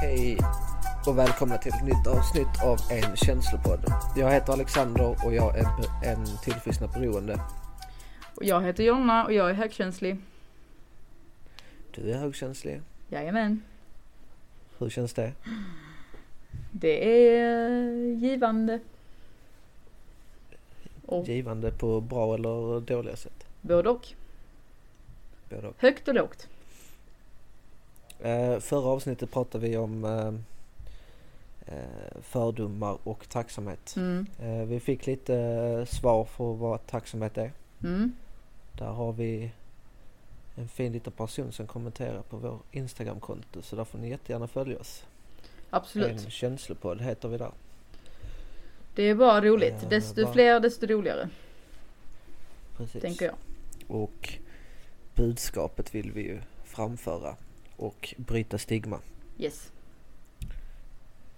[0.00, 0.38] Hej
[1.06, 3.84] och välkomna till ett nytt avsnitt av en känslopodd.
[4.16, 5.66] Jag heter Alexander och jag är
[6.04, 7.40] en tillfrisknad beroende.
[8.34, 10.16] Och jag heter Jonna och jag är högkänslig.
[11.94, 12.80] Du är högkänslig.
[13.08, 13.62] Jajamän.
[14.78, 15.32] Hur känns det?
[16.70, 17.68] Det är
[18.14, 18.80] givande.
[21.06, 23.46] Och Givande på bra eller dåliga sätt?
[23.60, 24.06] både och.
[25.48, 25.74] Både och.
[25.78, 26.48] Högt och lågt.
[28.22, 30.34] Eh, förra avsnittet pratade vi om eh,
[31.74, 33.94] eh, fördomar och tacksamhet.
[33.96, 34.26] Mm.
[34.68, 37.52] Vi fick lite svar för vad tacksamhet är.
[37.82, 38.12] Mm.
[38.78, 39.50] Där har vi
[40.56, 44.78] en fin liten person som kommenterar på vår Instagramkonto så där får ni jättegärna följa
[44.78, 45.04] oss.
[45.70, 46.10] Absolut.
[46.10, 47.50] En känslopodd heter vi där.
[48.94, 49.74] Det är bara roligt.
[49.82, 51.28] Ja, Desto bara- fler desto roligare.
[52.76, 53.02] Precis.
[53.02, 53.34] Tänker jag.
[53.88, 54.32] Och
[55.14, 57.36] budskapet vill vi ju framföra
[57.80, 59.00] och bryta stigma
[59.38, 59.72] Yes.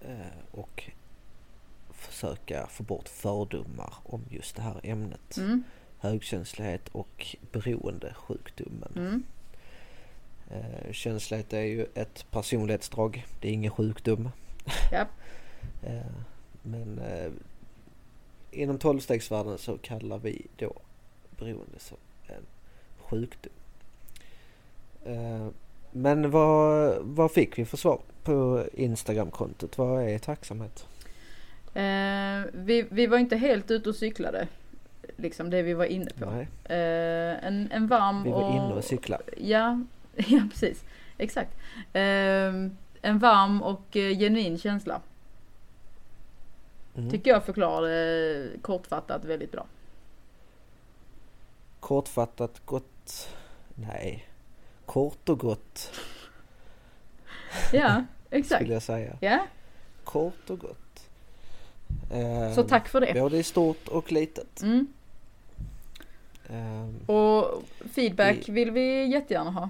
[0.01, 0.17] eh,
[0.51, 0.83] och
[1.91, 5.37] försöka få bort fördomar om just det här ämnet.
[5.37, 5.63] Mm.
[5.99, 8.93] Högkänslighet och beroendesjukdomen.
[8.95, 9.23] Mm.
[10.51, 13.25] Eh, känslighet är ju ett personlighetsdrag.
[13.39, 14.29] Det är ingen sjukdom.
[14.91, 15.05] Ja.
[15.83, 16.01] Eh,
[16.61, 17.01] men
[18.51, 20.73] inom tolvstegsvärlden så kallar vi då
[21.37, 22.45] beroende som en
[22.97, 23.53] sjukdom.
[25.93, 29.77] Men vad, vad fick vi för svar på Instagramkontot?
[29.77, 30.87] Vad är tacksamhet?
[31.73, 34.47] Eh, vi, vi var inte helt ute och cyklade.
[35.17, 36.25] Liksom det vi var inne på.
[36.73, 38.55] Eh, en, en varm vi var och...
[38.55, 39.23] inne och cyklade.
[39.37, 39.81] Ja,
[40.15, 40.83] ja precis.
[41.17, 41.51] Exakt.
[41.93, 42.53] Eh,
[43.01, 45.01] en varm och eh, genuin känsla.
[46.95, 47.11] Mm.
[47.11, 49.65] Tycker jag förklarade kortfattat väldigt bra.
[51.79, 53.29] Kortfattat gott.
[53.75, 54.27] Nej.
[54.85, 55.91] Kort och gott
[57.73, 58.59] Ja, exakt.
[58.61, 59.17] skulle jag säga.
[59.19, 59.39] Ja,
[60.03, 61.09] Kort och gott.
[62.11, 63.13] Eh, så tack för det.
[63.13, 64.61] Både i stort och litet.
[64.61, 64.87] Mm.
[66.49, 67.63] Eh, Och
[67.93, 69.69] feedback I- vill vi jättegärna ha.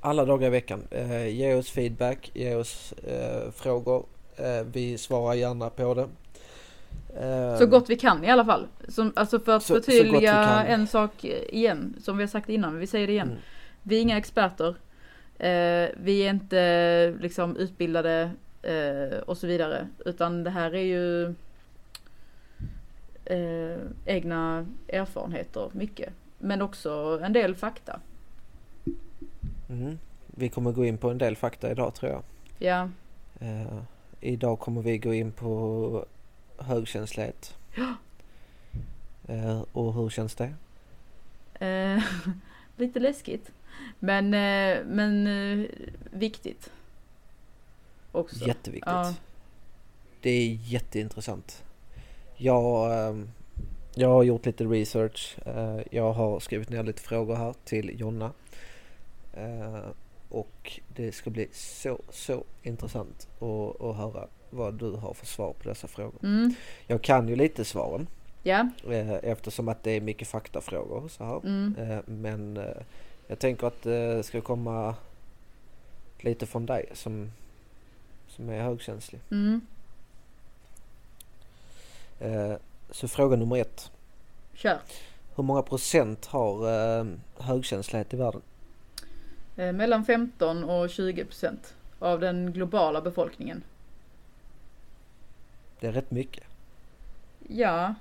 [0.00, 0.82] alla dagar i veckan.
[0.90, 4.06] Eh, ge oss feedback, ge oss eh, frågor.
[4.72, 6.08] Vi svarar gärna på det.
[7.16, 8.66] Eh, Så gott vi kan i alla fall.
[8.88, 10.66] Som, alltså för att Så- så förtydliga kan.
[10.66, 13.28] en sak igen, som vi har sagt innan, men vi säger det igen.
[13.28, 13.40] Mm.
[13.82, 14.68] Vi är inga experter.
[15.38, 18.30] Eh, vi är inte liksom utbildade
[18.62, 19.86] eh, och så vidare.
[20.04, 21.34] Utan det här är ju
[23.24, 26.12] eh, egna erfarenheter, mycket.
[26.38, 28.00] Men också en del fakta.
[29.68, 29.98] Mm.
[30.26, 32.22] Vi kommer gå in på en del fakta idag tror jag.
[32.58, 32.88] Ja,
[33.40, 33.78] Eh,
[34.20, 36.06] idag kommer vi gå in på
[36.60, 37.56] högkänslighet.
[39.28, 40.54] Eh, och hur känns det?
[41.66, 42.02] eh,
[42.76, 43.50] lite läskigt.
[43.98, 45.66] Men, eh, men eh,
[46.10, 46.70] viktigt.
[48.12, 48.46] Också.
[48.46, 48.92] Jätteviktigt.
[48.92, 49.14] Ja.
[50.20, 51.64] Det är jätteintressant.
[52.36, 53.30] Jag, ehm,
[53.94, 55.36] jag har gjort lite research.
[55.46, 58.32] Eh, jag har skrivit ner lite frågor här till Jonna.
[59.34, 59.84] Eh,
[60.28, 65.52] och det ska bli så, så intressant att, att höra vad du har för svar
[65.62, 66.20] på dessa frågor.
[66.22, 66.54] Mm,
[66.86, 68.06] Jag kan ju lite svaren
[68.42, 71.36] ja, eh, eftersom att det är mycket faktafrågor så här.
[71.46, 72.64] mm, Eh, Men eh,
[73.26, 74.94] jag tänker att det ska komma
[76.20, 77.32] lite från dig som,
[78.28, 79.20] som är högkänslig.
[79.30, 79.60] mm.
[82.90, 83.90] Så fråga nummer ett.
[84.54, 84.78] Kör.
[85.36, 87.06] Hur många procent har
[87.42, 88.42] högkänslighet i världen?
[89.54, 93.62] Mellan 15 och 20 procent av den globala befolkningen.
[95.80, 96.44] Det är rätt mycket.
[97.48, 97.94] Ja,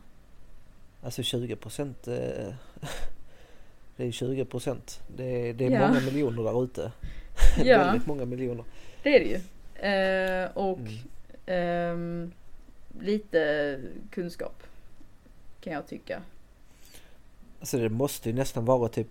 [1.04, 2.08] Alltså 20 procent.
[2.08, 2.14] Eh,
[3.98, 5.00] det är 20 procent.
[5.16, 5.88] Det är, det är Ja.
[5.88, 6.92] många miljoner där ute.
[7.64, 7.78] Ja.
[7.78, 8.64] Väldigt många miljoner.
[9.04, 9.40] det är det ju.
[9.90, 10.98] Eh, och Mm.
[11.46, 12.32] ehm,
[13.00, 13.80] lite
[14.12, 14.64] kunskap
[15.62, 16.22] kan jag tycka.
[17.60, 19.08] Alltså det måste ju nästan vara typ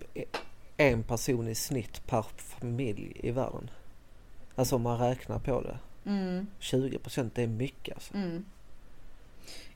[0.76, 3.70] en person i snitt per familj i världen.
[4.54, 5.78] Alltså om man räknar på det.
[6.10, 8.14] Mm, 20 procent är mycket alltså.
[8.14, 8.44] mm.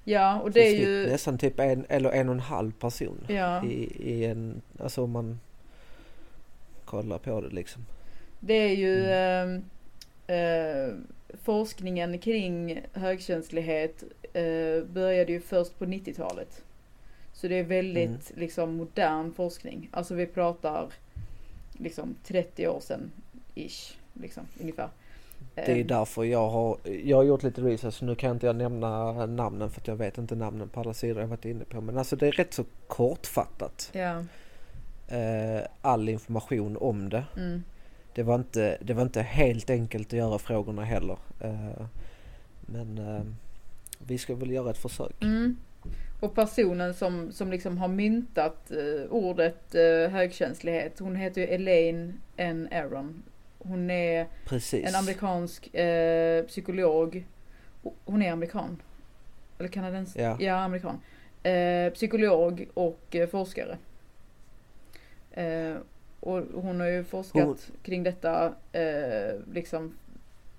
[0.05, 1.07] Ja, och det är snitt ju...
[1.07, 3.25] Nästan typ en eller en och en halv person.
[3.29, 5.41] Ja, I, i en, alltså om man
[6.85, 7.87] kollar på det liksom.
[8.41, 9.63] det är ju Mm.
[10.29, 10.95] ehm, eh,
[11.45, 14.03] forskningen kring högkänslighet
[14.33, 16.63] eh, började ju först på 90-talet.
[17.33, 18.41] Så det är väldigt Mm.
[18.41, 19.89] liksom modern forskning.
[19.93, 20.89] Alltså vi pratar
[21.73, 23.11] liksom 30 år sedan
[23.55, 24.89] ish, liksom ungefär.
[25.55, 28.03] Det är därför jag har, jag har gjort lite research.
[28.03, 31.21] Nu kan inte jag nämna namnen för att jag vet inte namnen på alla sidor
[31.21, 31.81] jag varit inne på.
[31.81, 33.91] Men alltså det är rätt så kortfattat.
[33.93, 34.25] Ja,
[35.09, 37.25] Eh, all information om det.
[37.37, 37.63] mm,
[38.15, 41.19] det, var inte, det var inte helt enkelt att göra frågorna heller.
[41.41, 41.87] Eh,
[42.61, 43.23] men eh,
[43.99, 45.23] vi ska väl göra ett försök.
[45.23, 45.57] Mm.
[46.21, 52.21] Och personen som, som liksom har myntat eh, ordet eh, högkänslighet, hon heter ju Elaine
[52.37, 52.69] N.
[52.73, 53.23] Aron.
[53.65, 54.89] Hon är Precis.
[54.89, 57.27] en amerikansk eh, psykolog.
[58.05, 58.83] Hon är amerikan.
[59.59, 60.17] Eller kanadens?
[60.17, 60.37] Ja.
[60.41, 61.01] ja amerikan.
[61.43, 63.79] Eh, psykolog och eh, forskare.
[65.31, 65.75] Eh,
[66.21, 69.95] och hon har ju forskat Hon- kring detta eh, liksom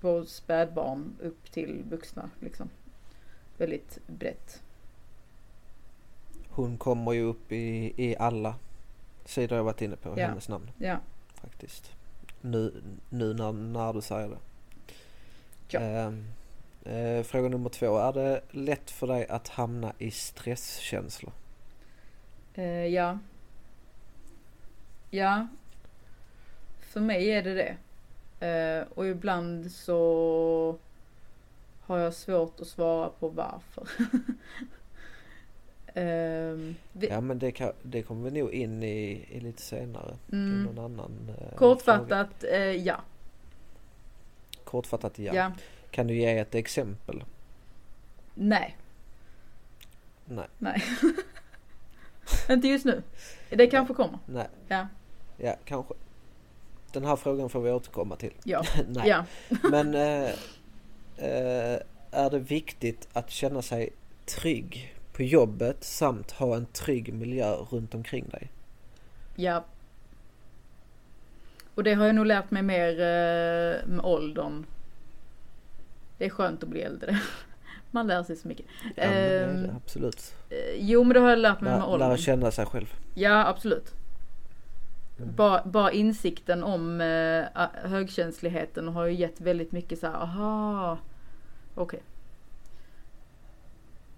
[0.00, 2.68] på spädbarn upp till vuxna liksom.
[3.58, 4.62] Väldigt brett.
[6.48, 8.54] Hon kommer ju upp i, i alla
[9.24, 10.26] sidor jag varit inne på, Ja.
[10.26, 10.96] hennes namn Ja.
[11.34, 11.92] faktiskt.
[12.44, 14.38] Nu, nu när, när du säger det.
[15.68, 15.80] Ja.
[15.80, 16.24] Ehm,
[16.84, 17.98] eh, fråga nummer två.
[17.98, 21.32] Är det lätt för dig att hamna i stresskänslor?
[22.54, 23.18] Eh, ja.
[25.10, 25.46] Ja.
[26.80, 27.76] För mig är det det.
[28.46, 30.78] Eh, och ibland så
[31.80, 33.88] har jag svårt att svara på varför.
[35.94, 40.16] Ehm, vi, Ja men det, kan, det kommer vi nog in i, i lite senare.
[40.28, 43.00] I mm, någon annan eh, kortfattat, eh, ja.
[44.64, 45.34] Kortfattat ja.
[45.34, 45.52] ja.
[45.90, 47.24] Kan du ge ett exempel?
[48.34, 48.76] Nej.
[50.24, 50.46] Nej.
[50.58, 50.82] Nej.
[52.50, 53.02] Inte just nu.
[53.50, 54.18] Det kanske kommer.
[54.26, 54.48] Nej.
[54.68, 54.86] Ja.
[55.36, 55.94] Ja, kanske.
[56.92, 58.32] Den här frågan får vi återkomma till.
[58.44, 58.62] Ja.
[58.88, 59.08] Nej.
[59.08, 59.24] Ja.
[59.70, 60.30] Men eh,
[61.16, 61.80] eh,
[62.10, 63.90] är det viktigt att känna sig
[64.26, 68.50] trygg på jobbet samt ha en trygg miljö runt omkring dig?
[69.36, 69.64] Ja.
[71.74, 74.66] Och det har jag nog lärt mig mer eh, med åldern.
[76.18, 77.20] Det är skönt att bli äldre.
[77.90, 78.66] Man lär sig så mycket.
[78.82, 80.34] Ja, men det är det, Ehm, absolut.
[80.50, 82.08] eh, jo men det har jag lärt mig med Lä, åldern.
[82.08, 82.94] lära känna sig själv.
[83.14, 83.92] Ja absolut.
[85.18, 85.34] Mm.
[85.36, 87.44] Bara, bara insikten om eh,
[87.90, 90.98] högkänsligheten har ju gett väldigt mycket så här, aha,
[91.74, 92.00] okej.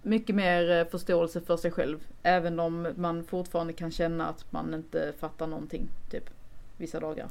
[0.07, 1.99] Mycket mer eh, förståelse för sig själv.
[2.23, 6.23] Även om man fortfarande kan känna att man inte fattar någonting, typ.
[6.77, 7.27] Vissa dagar.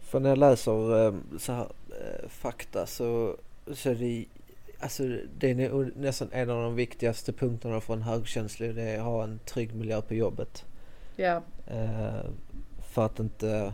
[0.00, 3.36] För när jag läser eh, så här eh, fakta så,
[3.72, 4.24] så är det
[4.80, 5.02] Alltså
[5.38, 8.74] det är nä- nästan en av de viktigaste punkterna för en högkänslig.
[8.74, 10.64] Det är att ha en trygg miljö på jobbet.
[11.16, 12.24] Ja, Eh,
[12.92, 13.72] för att inte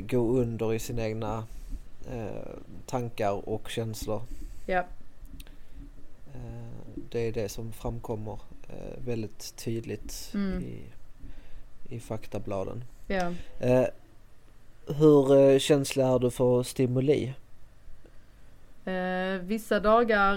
[0.00, 1.44] gå under i sina egna
[2.86, 4.22] tankar och känslor.
[4.66, 4.84] ja, Eh,
[7.10, 10.62] det är det som framkommer eh, väldigt tydligt Mm.
[10.62, 10.82] i,
[11.88, 12.84] i faktabladen.
[13.06, 13.32] ja.
[13.60, 13.86] Eh,
[14.98, 17.34] hur eh, känslig är du för stimuli?
[18.84, 20.34] Eh, vissa dagar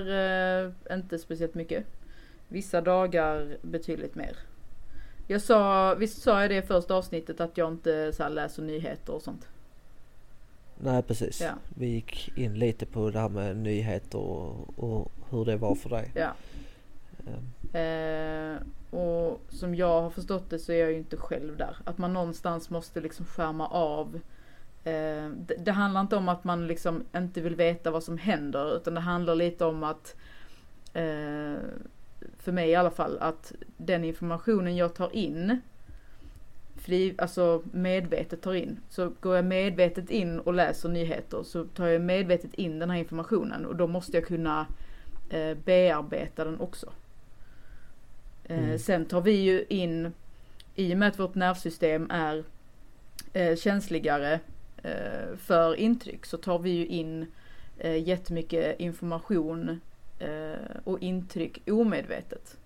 [0.65, 1.85] eh, inte speciellt mycket.
[2.47, 4.37] Vissa dagar betydligt mer.
[5.27, 9.13] Jag sa, visst sa jag det i första avsnittet att jag inte så läser nyheter
[9.13, 9.47] och sånt.
[10.83, 11.41] Nej precis.
[11.41, 11.51] Ja.
[11.69, 15.89] Vi gick in lite på det här med nyheter och, och hur det var för
[15.89, 16.11] dig.
[16.15, 16.33] Ja.
[17.27, 17.33] Eh,
[17.73, 18.55] Eh,
[18.89, 21.77] och som jag har förstått det så är jag ju inte själv där.
[21.83, 24.19] Att man någonstans måste liksom skärma av.
[24.83, 28.75] Eh, det, det handlar inte om att man liksom inte vill veta vad som händer
[28.75, 30.15] utan det handlar lite om att
[30.93, 31.55] eh,
[32.37, 35.61] för mig i alla fall att den informationen jag tar in
[36.81, 38.79] fri, alltså medvetet tar in.
[38.89, 42.97] Så går jag medvetet in och läser nyheter så tar jag medvetet in den här
[42.97, 44.67] informationen och då måste jag kunna
[45.29, 46.93] eh, bearbeta den också.
[48.43, 48.79] Eh, Mm.
[48.79, 50.13] Sen tar vi ju in,
[50.75, 52.43] i och med att vårt nervsystem är
[53.33, 54.39] eh, känsligare
[54.83, 57.25] eh, för intryck så tar vi ju in
[57.77, 59.81] eh, jättemycket information
[60.19, 62.57] eh, och intryck omedvetet.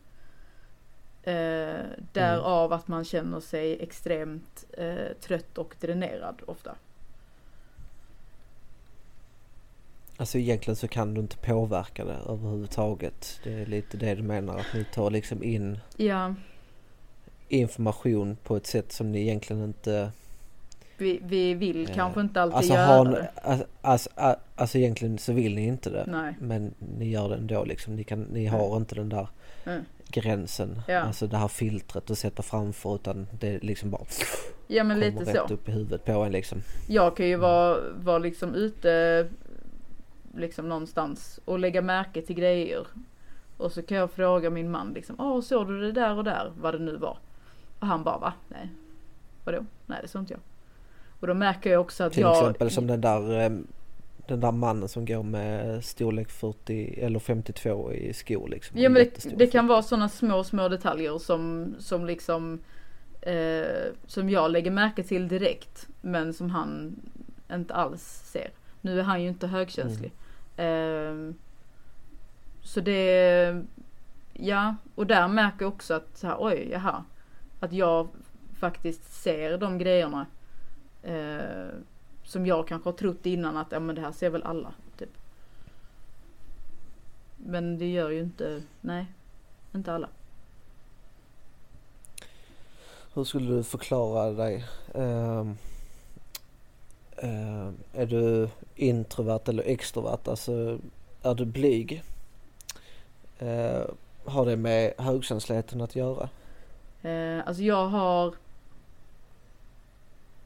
[1.26, 6.76] Eh, därav att man känner sig extremt eh, trött och dränerad ofta.
[10.18, 13.40] Alltså egentligen så kan du inte påverka det överhuvudtaget.
[13.44, 16.36] Det är lite det du menar att ni tar liksom in Ja,
[17.50, 20.12] information på ett sätt som ni egentligen inte...
[20.98, 23.30] vi, vi vill Eh, kanske inte alltid Alltså, göra har, det.
[23.44, 24.10] alltså, alltså,
[24.56, 26.04] alltså egentligen så vill ni inte det.
[26.08, 26.36] Nej.
[26.40, 27.96] Men ni gör det ändå liksom.
[27.96, 29.28] Ni, kan, ni har inte den där
[29.68, 29.86] Mm.
[30.22, 30.82] Gränsen.
[30.88, 31.00] Ja.
[31.00, 34.06] Alltså det här filtret att sätta framför utan det är liksom bara
[34.68, 35.54] Ja men kommer lite rätt så.
[35.54, 36.62] upp i huvudet på en liksom.
[36.88, 39.28] Jag kan ju vara, vara liksom ute
[40.38, 42.88] liksom någonstans och lägga märke till grejer.
[43.58, 46.52] Och så kan jag fråga min man liksom, åh såg du det där och där,
[46.58, 47.18] vad det nu var?
[47.80, 48.34] Och han bara, va?
[48.48, 48.70] Nej.
[49.44, 49.66] Vadå?
[49.86, 50.42] Nej det såg inte jag.
[51.20, 52.38] Och då märker jag också att Till jag...
[52.38, 53.52] exempel som den där eh,
[54.28, 58.80] den där mannen som går med storlek 40 eller 52 i skor liksom.
[58.80, 62.60] Ja men det, det kan vara sådana små, små detaljer som, som liksom
[63.26, 66.96] Eh, som jag lägger märke till direkt men som han
[67.52, 68.50] inte alls ser.
[68.82, 70.12] Nu är han ju inte högkänslig.
[70.58, 71.32] Eh,
[72.64, 73.64] så det,
[74.34, 77.04] ja, och där märker jag också att så här, oj, jaha.
[77.60, 78.08] Att jag
[78.60, 80.26] faktiskt ser de grejerna.
[81.04, 81.76] Eh,
[82.26, 84.74] som jag kanske har trott innan att, ja men det här ser väl alla.
[84.98, 85.10] Typ.
[87.38, 89.06] Men det gör ju inte, nej,
[89.74, 90.10] inte alla.
[93.14, 94.66] Hur skulle du förklara dig?
[94.94, 95.58] Um,
[97.24, 100.28] um, är du introvert eller extrovert?
[100.28, 100.80] Alltså,
[101.22, 102.04] är du blyg?
[103.42, 103.86] Uh,
[104.26, 106.30] har det med högkänsligheten att göra?
[107.06, 108.36] Uh, alltså jag har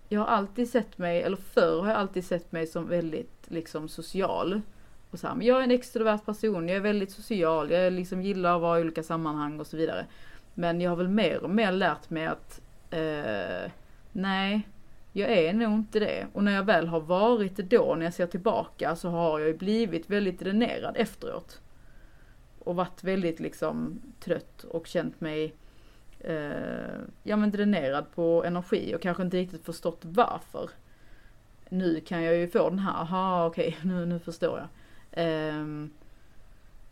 [0.09, 3.89] jag har alltid sett mig, eller förr har jag alltid sett mig som väldigt liksom
[3.89, 4.61] social.
[5.11, 8.21] Och så här, men jag är en extrovert person, jag är väldigt social, jag liksom
[8.21, 10.05] gillar att vara i olika sammanhang och så vidare.
[10.53, 13.71] Men jag har väl mer och mer lärt mig att eh,
[14.11, 14.67] nej,
[15.13, 16.27] jag är nog inte det.
[16.33, 19.47] Och när jag väl har varit det då, när jag ser tillbaka, så har jag
[19.47, 21.61] ju blivit väldigt dränerad efteråt.
[22.59, 25.53] Och varit väldigt liksom trött och känt mig
[26.19, 30.69] eh, ja men dränerad på energi och kanske inte riktigt förstått varför.
[31.69, 34.67] Nu kan jag ju få den här, aha okej okay, nu, nu förstår jag.
[35.25, 35.65] Eh,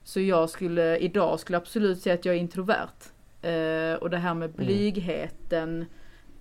[0.04, 3.12] så jag skulle, idag skulle absolut säga att jag är introvert.
[3.42, 4.66] Eh, och det här med mm.
[4.66, 5.86] blygheten.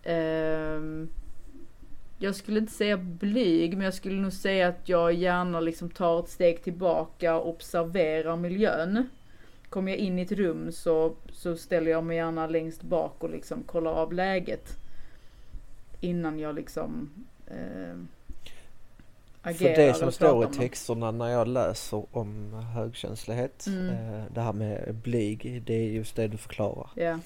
[0.02, 1.08] Mm.
[2.18, 6.20] jag skulle inte säga blyg, men jag skulle nog säga att jag gärna liksom tar
[6.20, 9.08] ett steg tillbaka och observerar miljön.
[9.76, 13.30] Kommer jag in i ett rum så, så ställer jag mig gärna längst bak och
[13.30, 14.76] liksom kollar av läget.
[16.00, 17.10] Innan jag liksom
[17.46, 17.96] eh,
[19.54, 23.88] För det som står i texterna när jag läser om högkänslighet, mm.
[23.88, 26.90] eh, det här med blyg, det är just det du förklarar.
[26.96, 27.18] Yeah.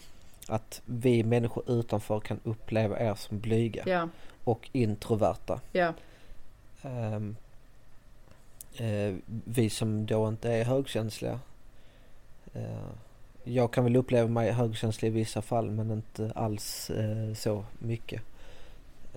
[0.49, 4.09] Att vi människor utanför kan uppleva er som blyga yeah.
[4.45, 5.61] och introverta.
[5.73, 5.95] Yeah.
[6.83, 7.37] Um,
[8.77, 9.15] eh,
[9.45, 11.41] vi som då inte är högkänsliga
[13.45, 18.23] jag kan väl uppleva mig högkänslig i vissa fall men inte alls eh, så mycket.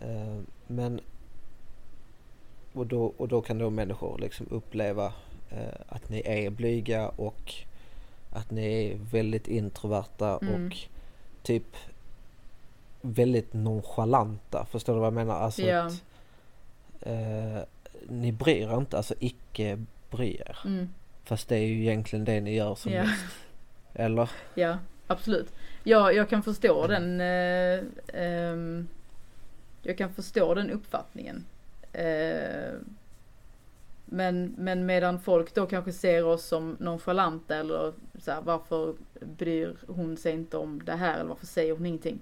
[0.01, 0.37] Eh,
[0.67, 0.99] men
[2.73, 5.13] och då, och då kan då människor liksom uppleva
[5.87, 7.53] att ni är blyga och
[8.29, 10.65] att ni är väldigt introverta mm.
[10.65, 10.77] och
[11.43, 11.75] typ
[13.01, 14.65] väldigt nonchalanta.
[14.65, 15.35] Förstår du vad jag menar?
[15.35, 15.79] Alltså ja.
[15.85, 16.03] att
[17.01, 17.61] eh,
[18.07, 20.57] ni bryr inte, alltså icke bryr.
[20.65, 20.89] Mm.
[21.23, 23.03] Fast det är ju egentligen det ni gör som ja.
[23.03, 23.25] mest.
[23.93, 24.29] Eller?
[24.55, 24.77] Ja,
[25.07, 25.53] absolut.
[25.83, 27.17] Ja, jag kan förstå mm.
[27.17, 28.83] den eh, eh,
[29.81, 31.45] Jag kan förstå den uppfattningen.
[31.93, 32.73] Eh,
[34.05, 39.75] men, men medan folk då kanske ser oss som nonchalanta eller så här, varför bryr
[39.87, 42.19] hon sig inte om det här eller varför säger hon ingenting?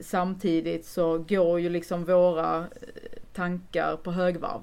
[0.00, 2.66] Samtidigt så går ju liksom våra eh,
[3.32, 4.62] tankar på högvarv.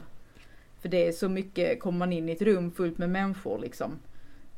[0.83, 3.99] För det är så mycket, kommer man in i ett rum fullt med människor liksom.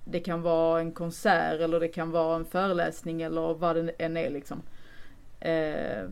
[0.06, 4.18] Det kan vara en konsert eller det kan vara en föreläsning eller vad det än
[4.18, 4.62] är liksom.
[5.40, 6.10] Eh,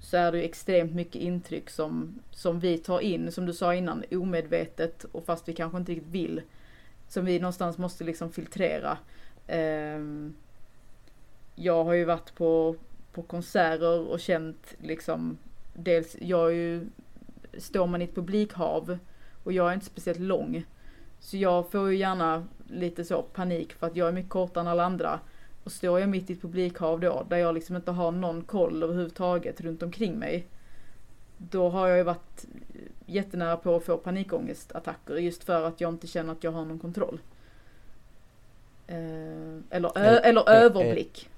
[0.00, 3.74] så är det ju extremt mycket intryck som, som vi tar in, som du sa
[3.74, 6.42] innan, omedvetet och fast vi kanske inte riktigt vill.
[7.08, 8.98] Som vi någonstans måste liksom filtrera.
[9.46, 10.00] Eh,
[11.54, 12.76] jag har ju varit på,
[13.12, 15.38] på konserter och känt liksom,
[15.74, 16.86] dels, jag är ju,
[17.58, 18.98] står man i ett publikhav
[19.44, 20.64] och jag är inte speciellt lång.
[21.20, 24.68] Så jag får ju gärna lite så panik för att jag är mycket kortare än
[24.68, 25.20] alla andra.
[25.64, 28.82] Och står jag mitt i ett publikhav då, där jag liksom inte har någon koll
[28.82, 30.46] överhuvudtaget runt omkring mig.
[31.38, 32.46] Då har jag ju varit
[33.06, 36.78] jättenära på att få panikångestattacker just för att jag inte känner att jag har någon
[36.78, 37.20] kontroll.
[38.86, 38.96] Eh,
[39.70, 41.30] eller, är, eller är, överblick.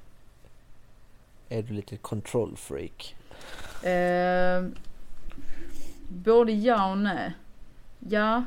[1.48, 3.16] Är, är, du lite control freak?
[3.82, 4.64] Eh,
[6.08, 7.34] både ja och nej.
[8.08, 8.44] Ja.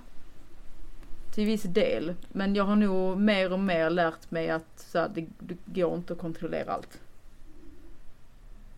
[1.32, 2.16] Till viss del.
[2.30, 5.96] Men jag har nog mer och mer lärt mig att så här, det, det går
[5.96, 7.00] inte att kontrollera allt.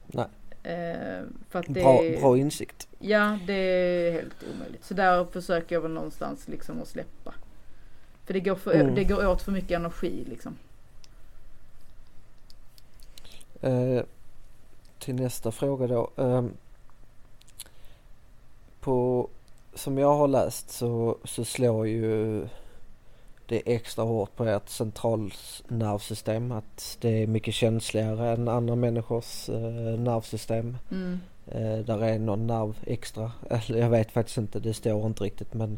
[0.07, 0.25] Nej.
[0.63, 2.87] Eh, för att det, bra, bra insikt.
[2.99, 4.85] Ja, det är helt omöjligt.
[4.85, 7.33] Så där försöker jag väl någonstans liksom att släppa.
[8.25, 8.95] För det går, för, mm.
[8.95, 10.55] det går åt för mycket energi liksom.
[13.61, 14.03] Eh,
[14.99, 16.09] till nästa fråga då.
[16.17, 16.45] Eh,
[18.79, 19.29] på
[19.73, 22.47] som jag har läst så, så slår ju
[23.45, 26.51] det extra hårt på ert centralnervsystem.
[26.51, 30.77] Att det är mycket känsligare än andra människors eh, nervsystem.
[30.91, 31.19] Mm.
[31.47, 33.31] Eh, där är någon nerv extra.
[33.49, 35.77] Eller jag vet faktiskt inte, det står inte riktigt men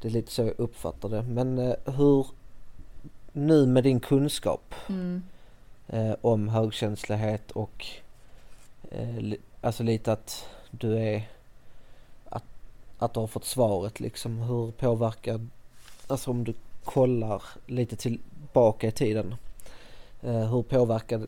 [0.00, 1.22] det är lite så jag uppfattar det.
[1.22, 2.26] Men eh, hur,
[3.32, 5.22] nu med din kunskap mm.
[5.88, 7.86] eh, om högkänslighet och
[8.90, 11.28] eh, alltså lite att du är
[12.98, 15.40] att, du har fått svaret liksom hur påverkar
[16.06, 19.34] alltså om du kollar lite tillbaka i tiden
[20.22, 21.26] eh, hur påverkar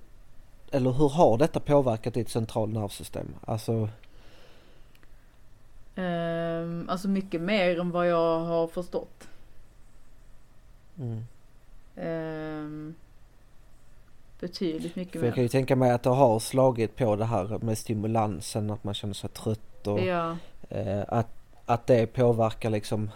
[0.72, 3.34] eller hur har detta påverkat ditt centralnervsystem?
[3.44, 3.88] Alltså
[5.98, 9.28] Ehm, alltså mycket mer än vad jag har förstått.
[10.98, 11.24] mm.
[11.96, 12.94] Ehm,
[14.40, 15.44] betydligt mycket För jag kan mer.
[15.44, 19.14] ju tänka mig att det har slagit på det här med stimulansen, att man känner
[19.14, 20.36] sig trött och Ja,
[20.68, 21.28] eh, att,
[21.66, 23.10] att det påverkar liksom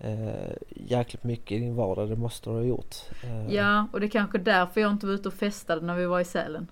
[0.00, 2.08] eh, jäkligt mycket i din vardag.
[2.08, 2.96] Det måste det ha gjort.
[3.24, 6.06] Eh, ja, och det är kanske därför jag inte var ute och festade när vi
[6.06, 6.66] var i Sälen.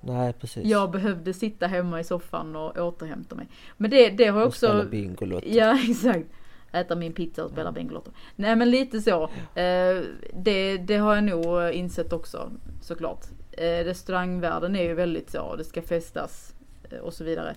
[0.00, 0.64] Nej, precis.
[0.64, 3.48] Jag behövde sitta hemma i soffan och återhämta mig.
[3.76, 4.66] Men det, det har Och också...
[4.66, 5.48] spela Bingolotto.
[5.48, 6.26] Ja, exakt.
[6.72, 8.10] Äta min pizza och spela Bingolotto.
[8.36, 9.22] Nej men lite så.
[9.54, 10.02] Eh,
[10.34, 12.50] det, det har jag nog insett också
[12.82, 13.24] såklart.
[13.52, 16.54] Eh, restaurangvärlden är ju väldigt så, det ska festas
[16.90, 17.54] eh, och så vidare.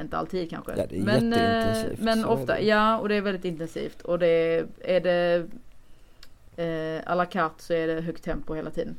[0.00, 0.72] Inte alltid kanske.
[0.76, 4.02] Ja, det är men, eh, jätteintensivt, men är ofta, ja och det är väldigt intensivt.
[4.02, 5.46] Och det är det
[6.56, 8.96] eh, à la carte så är det högt tempo hela tiden.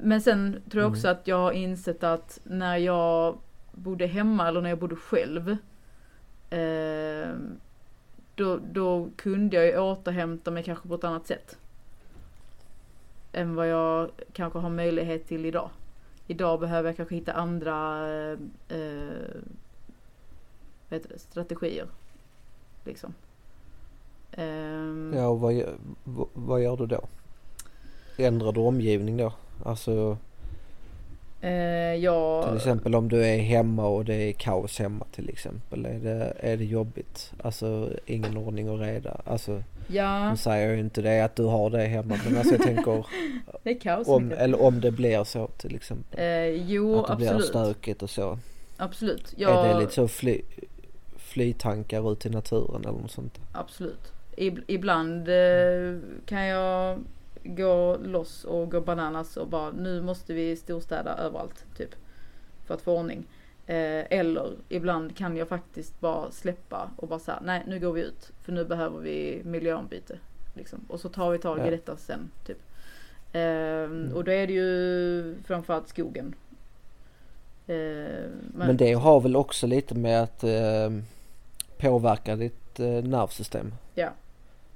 [0.00, 1.18] Men sen tror jag också Mm.
[1.18, 3.38] att jag har insett att när jag
[3.72, 5.56] bodde hemma eller när jag bodde själv.
[6.50, 7.28] Eh,
[8.34, 11.58] då, då kunde jag ju återhämta mig kanske på ett annat sätt.
[13.32, 15.70] Än vad jag kanske har möjlighet till idag.
[16.26, 18.38] Idag behöver jag kanske hitta andra eh,
[18.68, 19.36] eh,
[20.88, 21.86] vad heter det, strategier.
[22.84, 23.14] Liksom.
[24.32, 25.74] Ehm, Ja, och vad, gör-
[26.34, 27.00] vad, gör du då?
[28.18, 29.32] Ändrar du omgivning då?
[29.64, 30.18] Alltså
[31.40, 31.50] eh,
[31.94, 35.86] jag, till exempel om du är hemma och det är kaos hemma till exempel.
[35.86, 37.32] Är det, är det jobbigt?
[37.42, 39.20] Alltså ingen ordning och reda.
[39.24, 42.54] Alltså ja, nu säger jag ju inte det att du har det hemma men alltså
[42.54, 43.06] jag tänker
[43.62, 44.08] det är kaos.
[44.08, 44.38] om, mycket.
[44.42, 46.20] eller om det blir så till exempel.
[46.20, 47.46] Eh, jo, att det blir absolut.
[47.48, 48.38] stökigt och så.
[48.76, 49.32] Absolut.
[49.36, 50.42] Är Jag, det lite så fly,
[51.40, 53.38] flytankar ut i naturen eller något sånt?
[53.52, 54.12] Absolut.
[54.36, 56.98] Ib- ibland eh, kan jag
[57.44, 61.90] gå loss och gå bananas och bara nu måste vi storstäda överallt typ.
[62.66, 63.26] För att få ordning.
[63.66, 68.00] Eh, eller ibland kan jag faktiskt bara släppa och bara säga nej nu går vi
[68.00, 68.30] ut.
[68.42, 70.18] För nu behöver vi miljöombyte.
[70.54, 70.78] Liksom.
[70.88, 71.70] Och så tar vi tag i Ja.
[71.70, 72.30] detta sen.
[72.46, 72.58] Typ.
[73.32, 76.34] Eh, Och då är det ju framförallt skogen.
[77.66, 77.74] Eh,
[78.54, 80.44] men, Men det har väl också lite med att
[81.78, 83.74] påverka ditt eh, nervsystem?
[83.94, 84.08] Ja.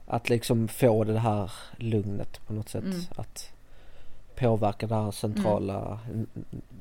[0.06, 2.84] Att liksom få det här lugnet på något sätt.
[2.84, 3.00] Mm.
[3.16, 3.52] Att
[4.36, 6.26] påverka det här centrala n-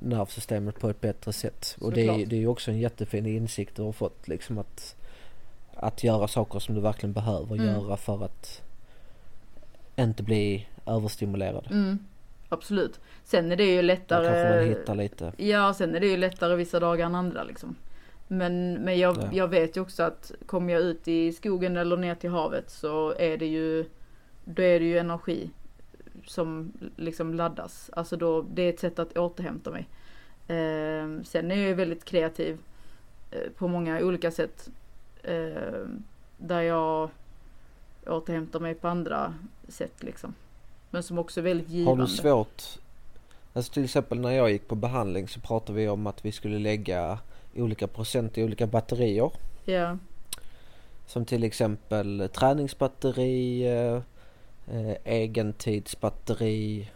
[0.02, 1.78] nervsystemet på ett bättre sätt.
[1.82, 4.96] Och det är, det är ju också en jättefin insikt du har fått liksom att
[5.82, 7.66] att göra saker som du verkligen behöver Mm.
[7.68, 8.62] göra för att
[9.96, 11.68] inte bli överstimulerad.
[11.72, 12.00] mm,
[12.50, 13.00] absolut.
[13.24, 14.26] Sen är det ju lättare.
[14.26, 15.32] kanske man hittar lite.
[15.38, 17.76] Ja, sen är det ju lättare vissa dagar än andra liksom.
[18.32, 19.30] Men, men jag, Ja.
[19.32, 23.14] jag vet ju också att kommer jag ut i skogen eller ner till havet så
[23.18, 23.86] är det ju,
[24.46, 25.50] då är det ju energi
[26.26, 27.90] som liksom laddas.
[27.94, 29.88] Alltså då, det är ett sätt att återhämta mig.
[30.48, 32.58] Eh, sen är jag ju väldigt kreativ
[33.32, 34.70] eh, på många olika sätt.
[35.24, 35.88] Eh,
[36.38, 37.10] där jag
[38.08, 39.34] återhämtar mig på andra
[39.68, 40.34] sätt liksom.
[40.90, 42.02] Men som också är väldigt givande.
[42.04, 42.64] Har du svårt?
[43.54, 46.60] Alltså till exempel när jag gick på behandling så pratade vi om att vi skulle
[46.60, 47.20] lägga
[47.62, 49.32] olika procent i olika batterier.
[49.66, 49.98] Ja,
[51.06, 54.02] Som till exempel träningsbatteri, eh,
[55.04, 56.90] egentidsbatteri,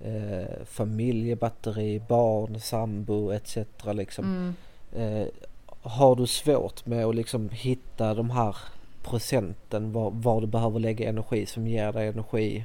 [0.00, 3.56] eh, familjebatteri, barn, sambo etc.
[3.84, 4.24] Liksom.
[4.24, 4.54] mm.
[4.92, 5.28] Eh,
[5.80, 8.56] har du svårt med att liksom hitta de här
[9.02, 12.64] procenten var, var du behöver lägga energi som ger dig energi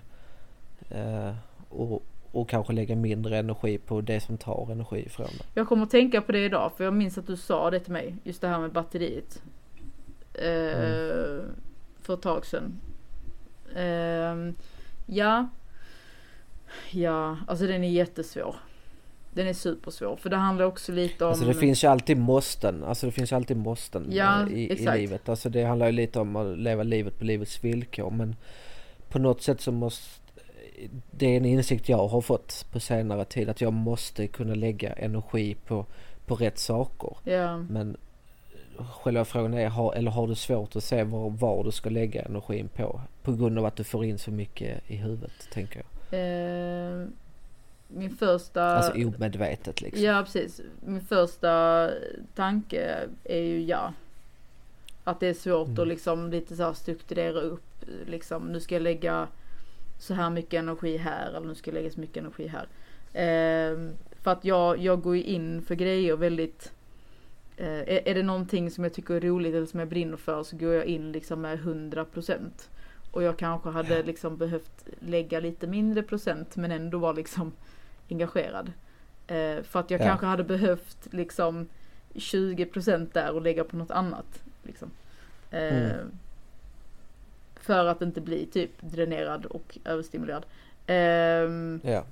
[0.90, 1.34] eh,
[1.70, 5.46] och, och kanske lägga mindre energi på det som tar energi ifrån dig.
[5.54, 7.94] Jag kommer att tänka på det idag för jag minns att du sa det till
[7.94, 8.16] mig.
[8.24, 9.42] Just det här med batteriet.
[10.34, 11.46] Eh,
[12.02, 12.82] För ett tag sedan.
[13.76, 14.54] Eh,
[15.06, 15.48] ja.
[16.92, 18.56] Ja, alltså den är jättesvår.
[19.34, 21.32] Den är supersvår för det handlar också lite om...
[21.32, 24.72] Alltså det finns ju alltid måsten, alltså det finns ju alltid måsten Ja, eh, i,
[24.72, 25.30] i livet.
[25.30, 28.36] Alltså det handlar ju lite om att leva livet på livets villkor men
[29.10, 30.21] på något sätt så måste
[31.12, 34.94] det är en insikt jag har fått på senare tid att jag måste kunna lägga
[34.94, 35.86] energi på,
[36.26, 37.18] på rätt saker.
[37.24, 37.98] Ja, Men
[39.04, 42.22] själva frågan är, har, eller har du svårt att se var, var du ska lägga
[42.22, 43.02] energin på?
[43.24, 46.20] På grund av att du får in så mycket i huvudet, tänker jag.
[46.20, 47.08] eh,
[47.88, 48.64] min första...
[48.64, 50.04] Alltså omedvetet liksom.
[50.04, 50.62] Ja precis.
[50.86, 51.90] Min första
[52.36, 53.94] tanke är ju ja.
[55.04, 55.80] Att det är svårt Mm.
[55.82, 57.64] att liksom lite så här strukturera upp.
[58.06, 59.28] Liksom nu ska jag lägga
[60.02, 62.68] så här mycket energi här eller nu ska jag lägga så mycket energi här.
[63.14, 66.72] Ehm, För att jag, jag går ju in för grejer väldigt
[67.58, 70.44] eh, är, är det någonting som jag tycker är roligt eller som jag brinner för
[70.44, 72.40] så går jag in liksom med 100%.
[73.12, 77.52] Och jag kanske hade liksom behövt lägga lite mindre procent men ändå vara liksom
[78.10, 78.72] engagerad.
[79.28, 80.06] Eh, för att jag Ja.
[80.06, 81.68] kanske hade behövt liksom
[82.14, 84.44] 20% där och lägga på något annat.
[84.64, 84.92] Liksom.
[85.52, 86.12] Eh, Mm.
[87.62, 90.46] För att inte bli typ dränerad och överstimulerad.
[90.88, 92.04] Ehm, Ja.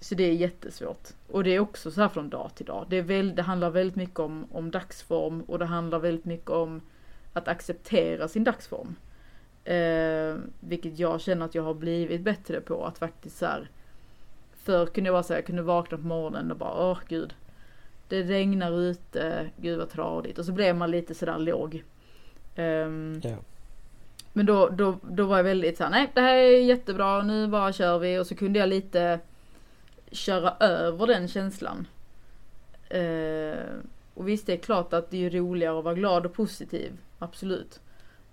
[0.00, 1.08] så det är jättesvårt.
[1.30, 2.86] Och det är också så här från dag till dag.
[2.88, 6.50] Det, är väl, det handlar väldigt mycket om, om dagsform och det handlar väldigt mycket
[6.50, 6.80] om
[7.32, 8.94] att acceptera sin dagsform.
[9.64, 13.68] Eh, vilket jag känner att jag har blivit bättre på att faktiskt så här.
[14.62, 17.34] Förr kunde jag bara säga, jag kunde vakna på morgonen och bara åh gud.
[18.08, 20.38] Det regnar ute, gud vad tradigt.
[20.38, 21.84] Och så blev man lite sådär låg.
[22.56, 23.36] Ehm, Ja.
[24.32, 27.72] Men då, då, då var jag väldigt såhär, nej det här är jättebra, nu bara
[27.72, 28.18] kör vi.
[28.18, 29.20] Och så kunde jag lite
[30.12, 31.86] köra över den känslan.
[32.88, 33.58] Eh,
[34.14, 37.80] och visst det är klart att det är roligare att vara glad och positiv, absolut.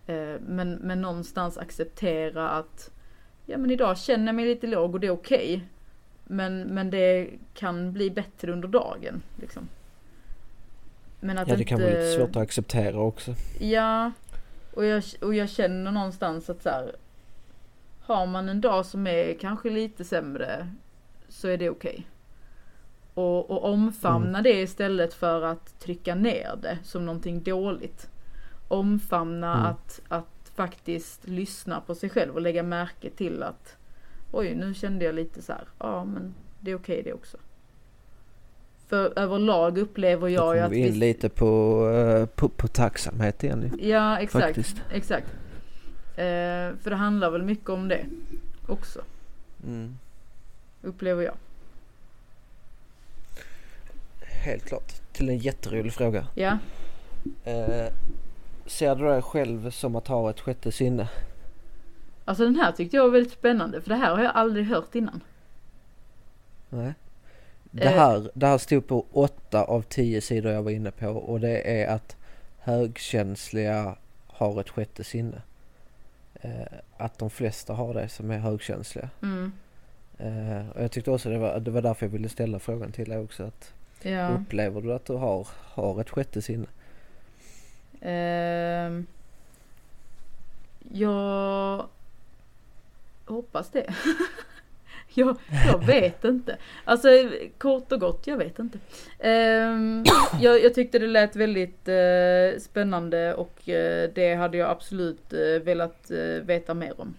[0.08, 2.90] Eh, men, men någonstans acceptera att,
[3.46, 5.64] ja men idag känner jag mig lite låg och det är okej.
[6.24, 9.22] Men, men det kan bli bättre under dagen.
[9.42, 9.68] Liksom.
[11.20, 13.34] Men att ja, det kan vara inte- lite svårt att acceptera också.
[13.60, 14.12] Ja,
[14.78, 16.96] och jag, och jag känner någonstans att så här,
[18.02, 20.68] har man en dag som är kanske lite sämre
[21.30, 22.08] så är det okej.
[23.13, 28.10] Och, och omfamna det istället för att trycka ner det som någonting dåligt.
[28.68, 29.66] Omfamna Mm.
[29.66, 33.78] att, att faktiskt lyssna på sig själv och lägga märke till att
[34.32, 37.38] oj nu kände jag lite så här, ja men det är okej det också.
[38.88, 43.78] För överlag upplever jag ju att vi in lite på, eh, på, på tacksamhet igen
[43.82, 44.45] Ja, exakt.
[44.45, 44.82] faktiskt.
[44.91, 45.28] Exakt.
[46.15, 48.06] Eh, för det handlar väl mycket om det
[48.67, 49.02] också,
[49.63, 49.97] Mm.
[50.82, 51.34] upplever jag.
[54.21, 54.93] Helt klart.
[55.12, 56.28] Till en jätterolig fråga.
[56.36, 56.58] Ja,
[57.43, 57.88] Eh,
[58.65, 61.10] ser du dig själv som att ha ett sjätte sinne?
[62.26, 64.95] alltså den här tyckte jag var väldigt spännande för det här har jag aldrig hört
[64.95, 65.21] innan.
[66.69, 66.93] Nej.
[67.78, 67.94] Det Eh.
[67.96, 71.82] här, det här stod på åtta av tio sidor jag var inne på och det
[71.82, 72.16] är att
[72.60, 73.96] högkänsliga
[74.28, 75.42] har ett sjätte sinne.
[76.42, 76.52] Eh,
[76.98, 79.10] att de flesta har det som är högkänsliga.
[79.22, 79.52] Mm.
[80.18, 83.10] Eh, och jag tyckte också det var, det var därför jag ville ställa frågan till
[83.10, 83.44] dig också.
[83.44, 84.28] Att Ja.
[84.30, 86.66] Upplever du att du har, har ett sjätte sinne?
[88.02, 89.06] Ehm,
[90.92, 91.86] jag
[93.26, 93.94] hoppas det.
[95.18, 96.58] jag, jag vet inte.
[96.84, 97.08] Alltså
[97.58, 98.80] kort och gott, jag vet inte.
[99.20, 100.04] Ehm,
[100.42, 105.62] jag, jag tyckte det lät väldigt eh, spännande och eh, det hade jag absolut eh,
[105.64, 107.16] velat veta mer om.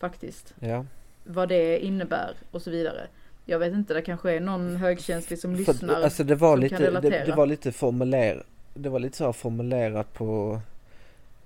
[0.00, 0.54] Faktiskt.
[0.60, 0.86] Ja.
[1.24, 3.06] Vad det innebär och så vidare.
[3.44, 6.02] Jag vet inte, det kanske är någon högkänslig som För, lyssnar.
[6.02, 8.46] alltså det var lite, det, det var lite formulerat.
[8.74, 10.60] Det var lite så formulerat på,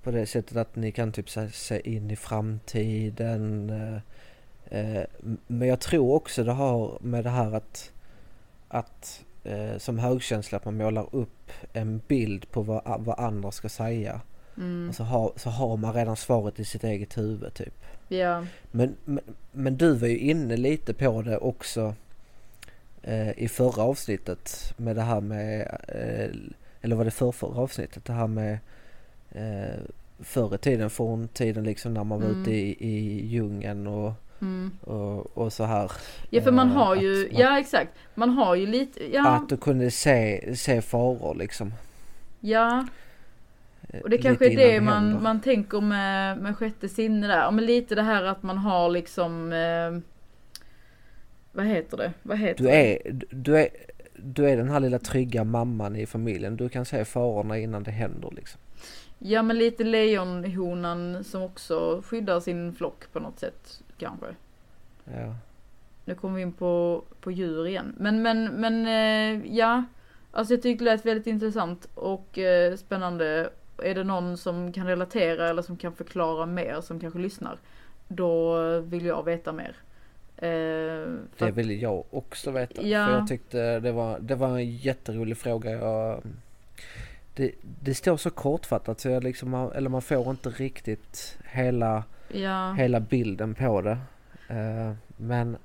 [0.03, 3.73] på det sättet att ni kan typ se in i framtiden.
[4.71, 5.03] Eh,
[5.47, 7.93] men jag tror också det har med det här att,
[8.69, 13.69] att eh, som högkänslig att man målar upp en bild på vad, vad andra ska
[13.69, 14.21] säga.
[14.57, 17.75] Mm, Och så har, så har man redan svaret i sitt eget huvud typ.
[18.09, 21.95] ja, Men, men, men du var ju inne lite på det också
[23.03, 26.31] eh, i förra avsnittet med det här med, eh,
[26.81, 28.59] eller var det för förra avsnittet, det här med
[29.31, 29.81] eh,
[30.21, 32.43] förr i tiden, forntiden liksom när man var Mm.
[32.43, 34.71] ute i, i djungeln och, mm.
[34.81, 35.93] och, och så här.
[36.31, 37.93] Ja för man Eh, har ju, man- ja exakt.
[38.15, 41.73] Man har ju lite, ja, Att du kunde se, se faror liksom.
[42.41, 42.87] ja.
[43.89, 45.21] eh, Och det kanske är det man, händer.
[45.21, 47.39] man tänker med, med sjätte sinne där.
[47.39, 49.99] Ja, Men lite det här att man har liksom, eh,
[51.53, 52.13] vad heter det?
[52.23, 53.07] Vad heter Du det?
[53.07, 53.69] är, du är,
[54.17, 56.57] du är den här lilla trygga mamman i familjen.
[56.57, 58.61] Du kan se farorna innan det händer liksom.
[59.19, 64.27] Ja men lite lejonhonan som också skyddar sin flock på något sätt kanske.
[65.05, 65.35] Ja.
[66.05, 67.95] Nu kommer vi in på, på djur igen.
[67.99, 69.85] Men, men, men eh, ja.
[70.31, 73.51] Alltså jag tyckte det lät väldigt intressant och eh, spännande.
[73.83, 77.59] Är det någon som kan relatera eller som kan förklara mer som kanske lyssnar.
[78.09, 79.77] Då vill jag veta mer.
[80.37, 82.83] Eh, Det vill jag också veta.
[82.83, 83.07] Ja.
[83.07, 85.71] För jag tyckte det var, det var en jätterolig fråga.
[85.71, 86.23] Jag,
[87.35, 92.73] det, det står så kortfattat så jag liksom, eller man får inte riktigt hela, ja,
[92.73, 93.99] hela bilden på det.
[94.49, 95.57] Eh, men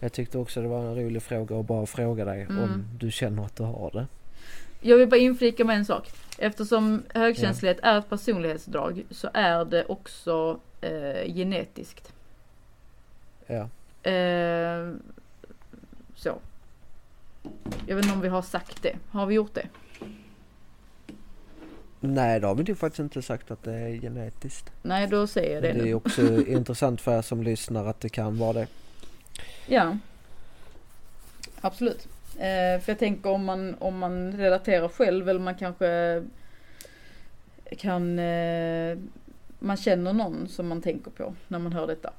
[0.00, 2.62] jag tyckte också det var en rolig fråga att bara fråga dig Mm.
[2.62, 4.06] om du känner att du har det.
[4.80, 6.10] Jag vill bara inflika med en sak.
[6.38, 12.12] Eftersom högkänslighet är ett personlighetsdrag så är det också eh, genetiskt.
[13.46, 13.68] Ja.
[14.10, 14.92] Eh,
[16.14, 16.38] så.
[17.86, 18.96] Jag vet inte om vi har sagt det.
[19.10, 19.66] Har vi gjort det?
[22.00, 24.70] Nej, det har vi ju faktiskt inte sagt att det är genetiskt.
[24.82, 25.94] Nej, då säger jag det Men det är nu.
[25.94, 28.66] också intressant för er som lyssnar att det kan vara det.
[29.66, 29.96] Ja.
[31.60, 32.08] Absolut.
[32.36, 36.22] Eh, för jag tänker om man, om man relaterar själv eller man kanske
[37.78, 38.98] kan, eh,
[39.58, 42.12] man känner någon som man tänker på när man hör detta.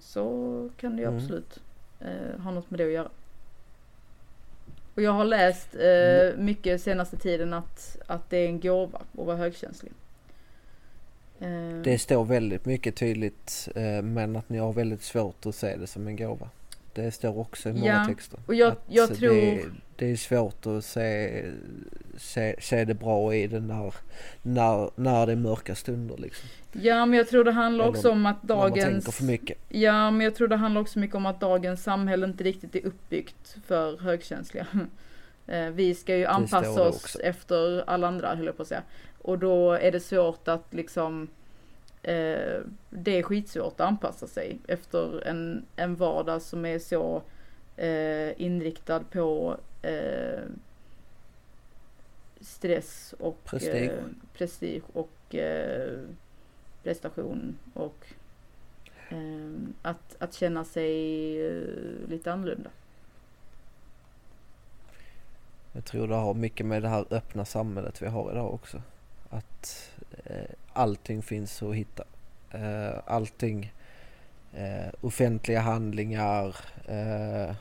[0.00, 1.18] Så kan det ju Mm.
[1.18, 1.58] absolut
[2.00, 3.08] eh, ha något med det att göra.
[4.94, 9.26] Och jag har läst eh, mycket senaste tiden att, att det är en gåva att
[9.26, 9.92] vara högkänslig.
[11.40, 11.48] Eh,
[11.84, 15.86] Det står väldigt mycket tydligt eh, men att ni har väldigt svårt att se det
[15.86, 16.48] som en gåva.
[16.94, 18.40] Det står också i många Ja, texter.
[18.46, 19.64] och jag- jag tror- det
[20.10, 21.44] är svårt att se,
[22.16, 23.94] se, se det bra i det när,
[24.42, 26.48] när, när det är mörka stunder liksom.
[26.72, 29.20] Ja men jag tror det handlar Eller också om att dagens...
[29.68, 32.86] Ja, men jag tror det handlar också mycket om att dagens samhälle inte riktigt är
[32.86, 34.66] uppbyggt för högkänsliga.
[35.46, 38.82] Eh, Vi ska ju anpassa det oss efter alla andra, höll jag på att säga.
[39.18, 41.28] Och då är det svårt att liksom
[42.02, 42.60] eh,
[42.90, 47.22] Det är skitsvårt att anpassa sig efter en, en vardag som är så
[47.76, 50.44] eh, inriktad på eh,
[52.40, 53.90] stress och Prestige.
[53.90, 55.98] eh, prestige och eh,
[56.82, 58.06] prestation och
[59.12, 60.90] Ehm, att, att känna sig
[61.46, 62.70] eh, lite annorlunda.
[65.72, 68.82] Jag tror det har mycket med det här öppna samhället vi har idag också.
[69.30, 69.90] Att
[70.24, 72.04] eh, allting finns att hitta.
[72.50, 73.72] Eh, allting,
[74.52, 76.56] eh, offentliga handlingar,
[76.88, 77.54] eh,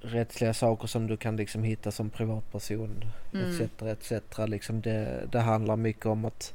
[0.00, 3.04] rättsliga saker som du kan liksom hitta som privatperson
[3.34, 3.50] Mm.
[3.50, 3.82] etc.
[3.82, 4.38] etc.
[4.46, 6.54] Liksom det, det handlar mycket om att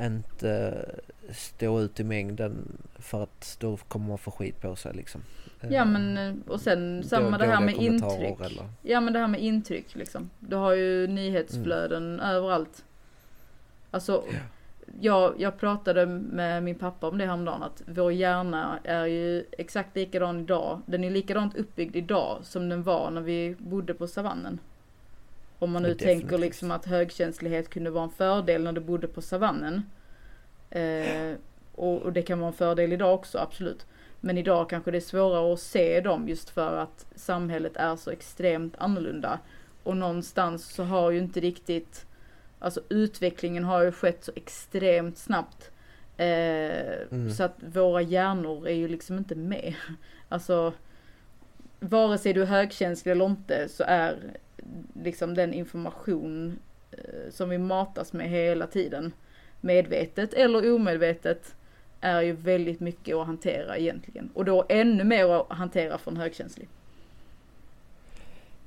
[0.00, 0.84] inte
[1.32, 5.22] stå ut i mängden för att då kommer man få skit på sig liksom.
[5.60, 8.40] Ja Eh, men eh, och sen samma då- det här med intryck.
[8.40, 10.30] Eller, Ja men det här med intryck liksom.
[10.40, 12.84] Du har ju nyhetsflöden överallt.
[13.90, 14.24] Alltså
[15.00, 19.96] jag, jag pratade med min pappa om det häromdagen att vår hjärna är ju exakt
[19.96, 20.80] likadan idag.
[20.86, 24.58] Den är likadant uppbyggd idag som den var när vi bodde på savannen.
[25.58, 26.40] Om man nu Ja, tänker definitivt.
[26.40, 29.82] liksom att högkänslighet kunde vara en fördel när du bodde på savannen.
[30.70, 31.34] Eh,
[31.74, 33.86] och, och det kan vara en fördel idag också, absolut.
[34.20, 38.10] Men idag kanske det är svårare att se dem just för att samhället är så
[38.10, 39.38] extremt annorlunda.
[39.82, 42.06] Och någonstans så har ju inte riktigt,
[42.60, 45.70] alltså utvecklingen har ju skett så extremt snabbt.
[46.16, 47.30] Eh, Mm.
[47.30, 49.74] Så att våra hjärnor är ju liksom inte med.
[50.28, 50.72] Alltså,
[51.80, 54.16] vare sig du är högkänslig eller inte så är
[55.02, 56.58] liksom den information
[56.90, 59.12] eh, som vi matas med hela tiden,
[59.60, 61.54] medvetet eller omedvetet,
[62.00, 64.30] är ju väldigt mycket att hantera egentligen.
[64.34, 66.68] Och då ännu mer att hantera från högkänslig.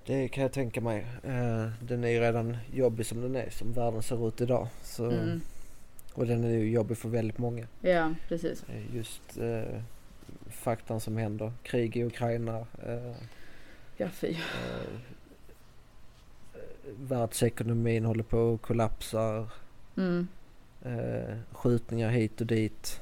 [0.05, 1.05] Det kan jag tänka mig.
[1.23, 4.67] Eh, den är ju redan jobbig som den är, som världen ser ut idag.
[4.83, 5.41] Så, Mm.
[6.13, 7.67] Och den är ju jobbig för väldigt många.
[7.81, 8.63] Ja, precis.
[8.69, 9.81] Eh, Just eh,
[10.49, 11.51] faktan som händer.
[11.63, 12.57] Krig i Ukraina.
[12.85, 13.13] Eh,
[13.97, 14.27] Ja, fy.
[14.31, 14.89] eh,
[16.99, 19.47] världsekonomin håller på att kollapsa.
[19.97, 20.27] Mm.
[20.85, 22.99] Eh, skjutningar hit och dit.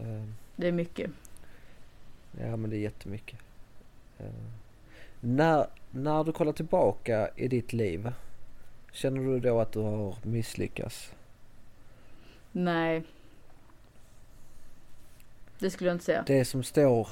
[0.00, 0.24] Eh,
[0.56, 1.10] Det är mycket.
[2.40, 3.38] ja men det är jättemycket.
[4.18, 4.26] Eh,
[5.24, 8.12] när, när du kollar tillbaka i ditt liv.
[8.92, 11.12] Känner du då att du har misslyckats?
[12.52, 13.02] Nej.
[15.58, 16.24] Det skulle jag inte säga.
[16.26, 17.08] Det som står,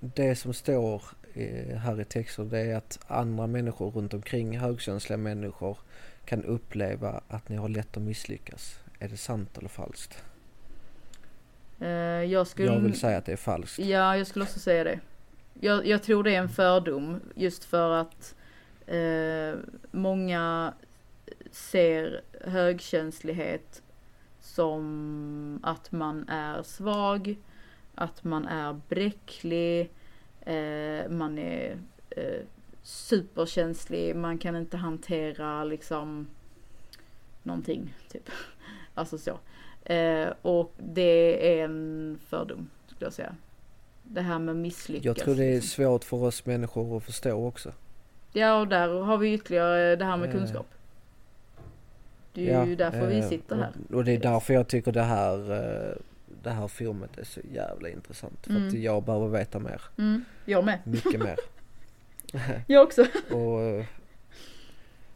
[0.00, 1.02] det som står
[1.34, 5.78] eh, här i texten det är att andra människor runt omkring högkänsliga människor
[6.24, 8.78] kan uppleva att ni har lätt att misslyckas.
[8.98, 10.24] Är det sant eller falskt?
[11.80, 11.88] Eh,
[12.24, 12.72] jag skulle...
[12.72, 13.78] Jag vill säga att det är falskt.
[13.78, 15.00] Ja, jag skulle också säga det.
[15.54, 18.34] Jag, jag tror det är en fördom just för att
[18.86, 19.54] eh,
[19.90, 20.74] många
[21.50, 23.82] ser högkänslighet
[24.40, 27.36] som att man är svag,
[27.94, 29.90] att man är bräcklig,
[30.40, 31.78] eh, man är
[32.10, 32.40] eh,
[32.82, 36.26] superkänslig, man kan inte hantera liksom
[37.42, 38.30] någonting, typ.
[38.94, 39.38] Alltså så.
[39.92, 43.34] Eh, och det är en fördom, skulle jag säga.
[44.12, 45.04] Det här med misslyckas.
[45.04, 45.84] Jag tror det är liksom.
[45.84, 47.72] svårt för oss människor att förstå också.
[48.32, 50.66] Ja, och där har vi ytterligare det här med Eh, kunskap.
[52.32, 53.70] Det är ju därför vi eh, sitter här.
[53.92, 55.96] Och, det är därför jag tycker det här, eh,
[56.42, 58.38] det här filmet är så jävla intressant.
[58.46, 58.82] För att Mm.
[58.82, 59.82] jag behöver veta mer.
[59.98, 60.78] Mm, jag med.
[60.84, 61.36] Mycket mer.
[62.66, 63.06] Jag också.
[63.30, 63.84] Och,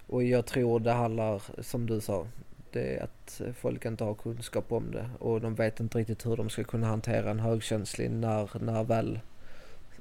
[0.07, 2.26] och jag tror det handlar, som du sa,
[2.74, 5.10] det är att folk inte har kunskap om det.
[5.18, 9.20] Och de vet inte riktigt hur de ska kunna hantera en högkänslig när, när väl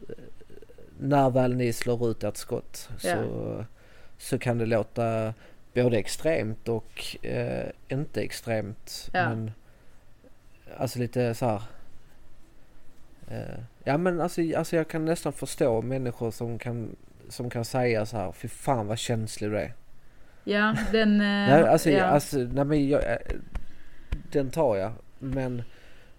[0.09, 0.15] eh,
[0.99, 3.65] när väl ni slår ut ett skott så,
[4.17, 5.33] så kan det låta
[5.73, 9.09] både extremt och eh, inte extremt.
[9.13, 9.29] Ja.
[9.29, 9.51] Men
[10.77, 11.61] alltså lite så här.
[13.27, 16.95] Eh, ja men alltså, alltså jag kan nästan förstå människor som kan,
[17.29, 19.73] som kan säga så här, fy fan vad känslig du är.
[20.43, 21.11] Ja, den...
[21.11, 22.03] eh, Nej, alltså, ja.
[22.05, 23.17] alltså nej, men jag, eh,
[24.31, 24.91] den tar jag.
[25.19, 25.63] Men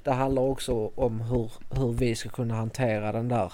[0.02, 3.52] det handlar också om hur, hur vi ska kunna hantera den där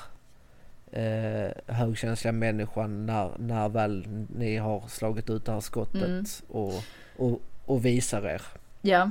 [0.93, 4.05] eh, högkänsliga människan när, när väl
[4.37, 6.25] ni har slagit ut det här skottet Mm.
[6.49, 6.75] och,
[7.17, 8.43] och, och visar er.
[8.83, 9.11] ja,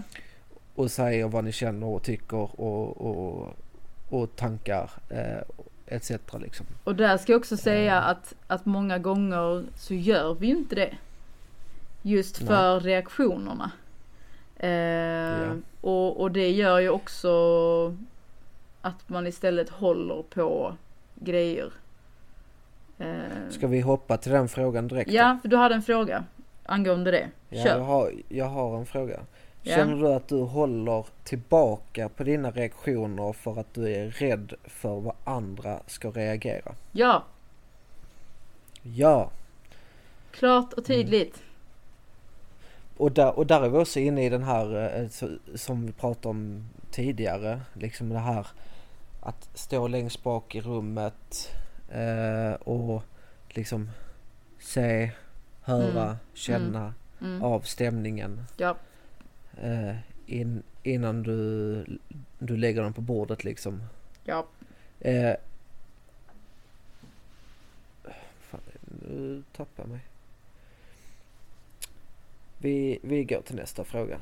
[0.75, 3.53] Och säger vad ni känner och tycker och, och,
[4.09, 5.41] och tankar eh,
[5.87, 6.11] etc.
[6.39, 6.65] Liksom.
[6.83, 8.09] och där ska jag också säga Mm.
[8.11, 10.93] att, att många gånger så gör vi inte det.
[12.01, 12.47] Just Nej.
[12.47, 13.71] för reaktionerna.
[14.57, 15.55] Eh, Ja.
[15.81, 17.29] och, och det gör ju också
[18.81, 20.75] att man istället håller på
[21.15, 21.73] grejer.
[22.97, 25.09] Eh, Ska vi hoppa till den frågan direkt?
[25.09, 25.15] då?
[25.15, 26.23] ja, för du hade en fråga
[26.65, 27.27] angående det.
[27.49, 27.77] Ja, Kör.
[27.77, 29.19] jag, har, jag har en fråga.
[29.61, 29.75] Ja.
[29.75, 34.99] Känner du att du håller tillbaka på dina reaktioner för att du är rädd för
[34.99, 36.71] vad andra ska reagera?
[36.91, 37.23] Ja,
[38.81, 39.31] Ja,
[40.31, 41.43] klart och tydligt.
[42.99, 45.07] Och där, och där är vi också inne i den här eh,
[45.55, 47.61] som vi pratade om tidigare.
[47.73, 48.47] Liksom det här
[49.21, 51.51] att stå längst bak i rummet
[51.89, 53.03] eh, och
[53.49, 53.89] liksom
[54.59, 55.11] se,
[55.61, 56.15] höra, Mm.
[56.33, 57.43] känna Mm.
[57.43, 58.43] av stämningen.
[58.57, 58.75] Ja.
[59.61, 61.85] eh, in, innan du,
[62.39, 63.83] du lägger den på bordet liksom.
[64.23, 64.45] Ja.
[64.99, 65.33] Eh,
[68.39, 68.61] fan,
[69.07, 69.99] nu tappar jag mig.
[72.61, 74.17] Vi, vi går till nästa fråga.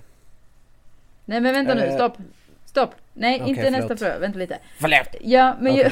[1.26, 2.18] Nej men vänta nu, Eh, stopp.
[2.66, 2.96] Stopp.
[3.14, 4.00] Nej, okej, inte nästa förlåt.
[4.00, 4.20] fråga.
[4.20, 4.60] Vänta lite.
[4.80, 5.16] Förlåt!
[5.22, 5.82] Ja, men ju...
[5.82, 5.92] Okej.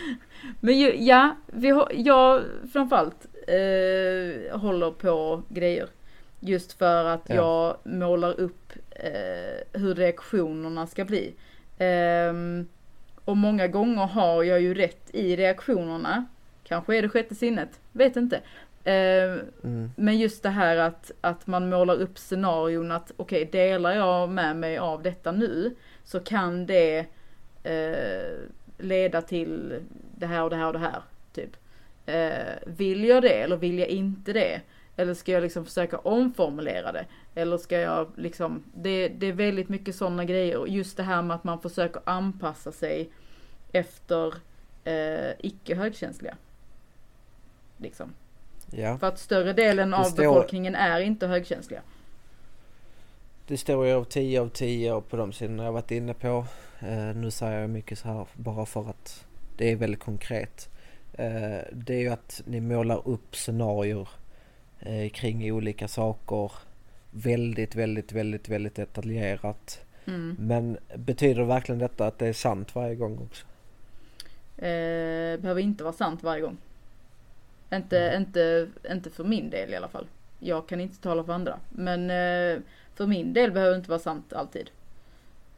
[0.60, 2.42] men ju, ja, vi har, jag
[2.72, 5.88] framförallt eh, håller på grejer.
[6.40, 7.34] Just för att Ja.
[7.34, 11.34] jag målar upp eh, hur reaktionerna ska bli.
[11.78, 12.68] Ehm,
[13.24, 16.24] och många gånger har jag ju rätt i reaktionerna.
[16.64, 18.40] Kanske är det sjätte sinnet, vet inte.
[18.88, 23.92] Ehm, Mm, men just det här att, att man målar upp scenarion att okej, delar
[23.92, 27.06] jag med mig av detta nu så kan det
[27.62, 28.38] eh,
[28.78, 29.80] leda till
[30.16, 31.02] det här och det här och det här.
[31.32, 31.56] Typ.
[32.06, 34.60] Eh, vill jag det eller vill jag inte det?
[34.96, 37.06] Eller ska jag liksom försöka omformulera det?
[37.34, 40.66] Eller ska jag liksom, det, det är väldigt mycket sådana grejer.
[40.66, 43.10] Just det här med att man försöker anpassa sig
[43.72, 44.34] efter
[44.84, 46.36] eh, icke högkänsliga.
[47.76, 48.12] Liksom.
[48.70, 48.98] Ja.
[48.98, 51.82] För att större delen av står- befolkningen är inte högkänsliga.
[53.46, 56.44] Det står ju av 10 av 10 och på de sidorna jag varit inne på.
[56.80, 59.24] Eh, nu säger jag mycket så här bara för att
[59.56, 60.68] det är väldigt konkret.
[61.12, 64.08] Eh, det är ju att ni målar upp scenarier
[64.80, 66.52] eh, kring olika saker.
[67.10, 69.80] Väldigt, väldigt, väldigt, väldigt detaljerat.
[70.06, 70.36] Mm.
[70.38, 73.46] Men betyder verkligen detta att det är sant varje gång också?
[74.64, 76.56] Eh, behöver inte vara sant varje gång.
[77.72, 78.22] Inte, Mm.
[78.22, 80.06] inte, inte för min del i alla fall.
[80.38, 81.58] Jag kan inte tala för andra.
[81.68, 82.60] Men eh,
[82.94, 84.70] för min del behöver det inte vara sant alltid.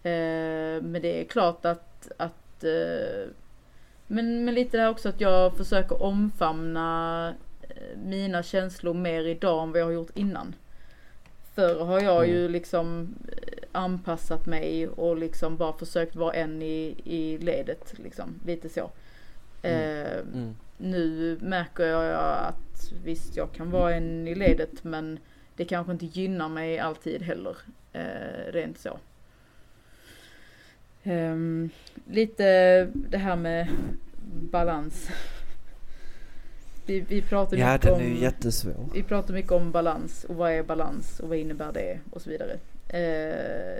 [0.02, 3.28] Eh, men det är klart att, att eh,
[4.06, 9.62] men, men lite det här också att jag försöker omfamna eh, mina känslor mer idag
[9.62, 10.54] än vad jag har gjort innan.
[11.54, 12.36] Förr har jag Mm.
[12.36, 18.40] ju liksom eh, anpassat mig och liksom bara försökt vara en i, i ledet liksom.
[18.46, 18.90] Lite så.
[19.62, 20.18] Eh,
[20.78, 22.14] nu märker jag
[22.46, 25.18] att visst jag kan vara en i ledet men
[25.56, 27.56] det kanske inte gynnar mig alltid heller.
[27.92, 28.98] Eh, rent så.
[31.02, 31.70] Ehm,
[32.06, 32.44] lite
[32.94, 33.68] det här med
[34.50, 35.08] balans.
[36.86, 38.00] Vi, vi pratar Ja, mycket den om...
[38.00, 38.88] är ju jättesvår.
[38.94, 42.30] Vi pratar mycket om balans och vad är balans och vad innebär det och så
[42.30, 42.52] vidare.
[42.88, 42.98] Eh,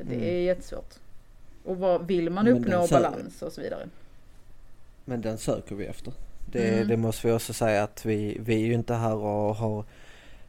[0.06, 0.22] det Mm.
[0.22, 0.94] är jättesvårt.
[1.64, 3.88] Och vad vill man uppnå balans och så vidare.
[5.04, 6.12] Men den söker vi efter.
[6.52, 6.88] Det, Mm.
[6.88, 9.84] det måste vi också säga att vi, vi är ju inte här och har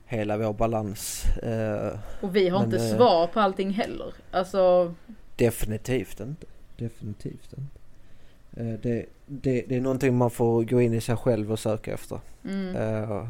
[0.05, 1.25] hela vår balans.
[1.43, 4.13] Eh, Och vi har Men, inte eh, svar på allting heller.
[4.31, 4.93] Alltså,
[5.35, 6.45] definitivt inte.
[6.77, 7.79] Definitivt inte.
[8.57, 11.93] Eh, det, det, det är någonting man får gå in i sig själv och söka
[11.93, 12.19] efter.
[12.43, 13.27] mm, Eh,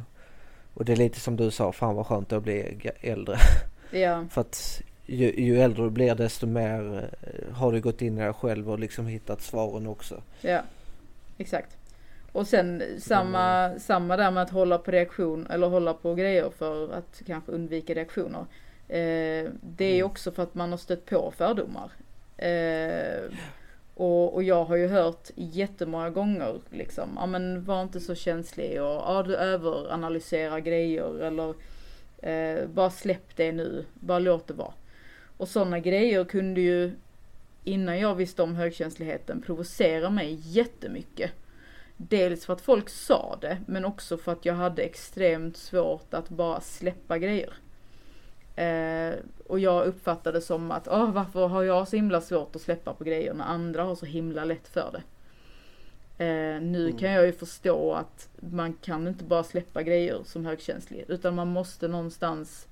[0.74, 3.38] och det är lite som du sa, fan vad skönt att bli äldre.
[3.92, 8.18] ja, För att ju, ju äldre du blir desto mer eh, har du gått in
[8.18, 10.22] i dig själv och liksom hittat svaren också.
[10.42, 10.62] ja.
[11.38, 11.78] Exakt.
[12.32, 16.94] Och sen samma, samma där med att hålla på reaktion eller hålla på grejer för
[16.94, 18.46] att kanske undvika reaktioner.
[18.88, 20.06] Eh, det är Mm.
[20.06, 21.92] också för att man har stött på fördomar.
[22.38, 23.32] Eh,
[23.96, 28.82] Och, och jag har ju hört jättemånga gånger liksom, ja men var inte så känslig
[28.82, 31.54] och ja du överanalyserar grejer eller
[32.22, 34.74] eh, bara släpp det nu, bara låt det vara.
[35.38, 36.92] Och sådana grejer kunde ju,
[37.64, 41.32] innan jag visste om högkänsligheten, provocera mig jättemycket.
[42.02, 46.30] Dels för att folk sa det, men också för att jag hade extremt svårt att
[46.30, 47.54] bara släppa grejer.
[48.56, 52.94] Eh, och jag uppfattade som att, oh, varför har jag så himla svårt att släppa
[52.94, 55.04] på grejer när andra har så himla lätt för det.
[56.26, 56.98] Eh, nu mm.
[56.98, 61.48] kan jag ju förstå att man kan inte bara släppa grejer som högkänslig, utan man
[61.48, 62.68] måste någonstans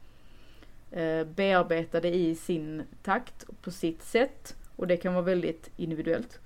[0.91, 4.55] eh, bearbeta det i sin takt, på sitt sätt.
[4.75, 6.39] Och det kan vara väldigt individuellt.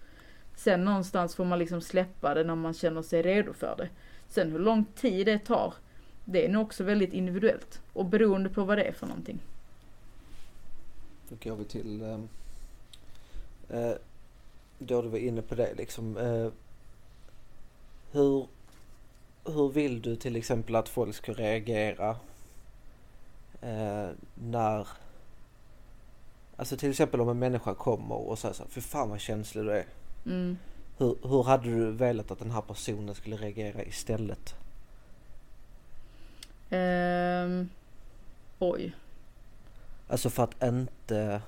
[0.64, 3.90] Sen någonstans får man liksom släppa det när man känner sig redo för det.
[4.28, 5.74] Sen hur lång tid det tar,
[6.26, 7.82] det är nog också väldigt individuellt.
[7.94, 9.40] Och beroende på vad det är för någonting.
[11.30, 12.28] Då går vi till, ehm,
[13.70, 13.94] eh,
[14.80, 16.18] då du var inne på det liksom.
[16.18, 16.52] Eh,
[18.12, 18.48] hur,
[19.46, 22.10] hur vill du till exempel att folk ska reagera
[23.62, 24.88] eh, när
[26.56, 29.66] Alltså till exempel om en människa kommer och säger så här, för fan vad känslig
[29.66, 29.86] du är.
[30.26, 30.58] Mm.
[30.98, 34.56] Hur, hur hade du velat att den här personen skulle reagera istället?
[36.70, 37.70] Um,
[38.60, 38.96] oj.
[40.08, 41.42] Alltså för att inte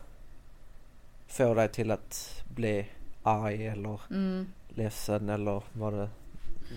[1.28, 2.86] få dig till att bli
[3.24, 4.48] arg eller mm.
[4.70, 6.10] ledsen eller vad det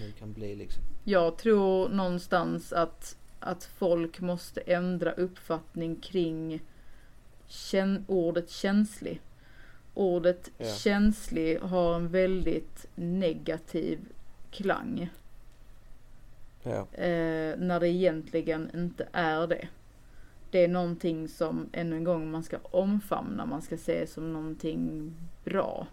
[0.00, 0.82] nu kan bli liksom.
[1.04, 6.60] Jag tror någonstans att, att folk måste ändra uppfattning kring
[7.46, 9.20] kän, ordet känslig.
[9.96, 10.66] Ordet ja.
[10.66, 13.98] känslig har en väldigt negativ
[14.50, 15.10] klang.
[16.62, 16.86] Ja.
[16.92, 19.68] Eh, när det egentligen inte är det.
[20.50, 25.12] Det är någonting som ännu en gång man ska omfamna, man ska se som någonting
[25.44, 25.86] bra.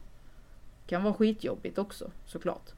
[0.88, 2.70] Kan vara skitjobbigt också såklart.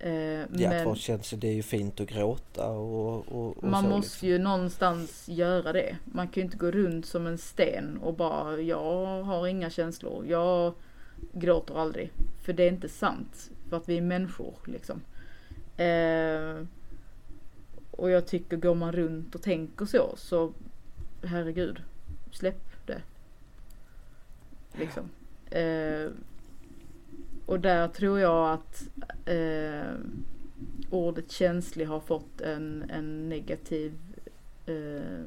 [0.00, 3.88] Eh, ja, men känns det är ju fint att gråta och, och, och Man så,
[3.90, 4.28] måste liksom.
[4.28, 5.96] ju någonstans göra det.
[6.04, 10.26] Man kan ju inte gå runt som en sten och bara, jag har inga känslor,
[10.26, 10.74] jag
[11.32, 12.12] gråter aldrig.
[12.42, 13.50] För det är inte sant.
[13.68, 15.00] För att vi är människor liksom.
[15.76, 16.66] Eh,
[17.90, 20.52] och jag tycker går man runt och tänker så, så
[21.24, 21.82] herregud,
[22.32, 23.02] släpp det.
[24.78, 25.08] Liksom.
[25.50, 26.10] Eh,
[27.48, 28.88] och där tror jag att
[29.24, 29.94] eh,
[30.90, 33.92] ordet känslig har fått en, en negativ,
[34.66, 35.24] eh,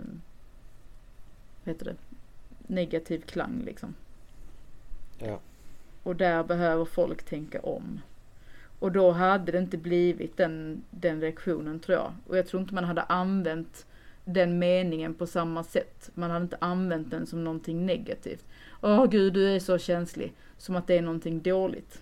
[1.63, 1.95] vad heter det,
[2.67, 3.95] negativ klang liksom.
[5.17, 5.39] Ja.
[6.03, 8.01] Och där behöver folk tänka om.
[8.80, 12.13] Och då hade det inte blivit den, den reaktionen tror jag.
[12.28, 13.86] Och jag tror inte man hade använt
[14.26, 16.09] den meningen på samma sätt.
[16.13, 18.45] Man hade inte använt den som någonting negativt.
[18.82, 20.34] Åh gud, du är så känslig.
[20.57, 22.01] Som att det är någonting dåligt.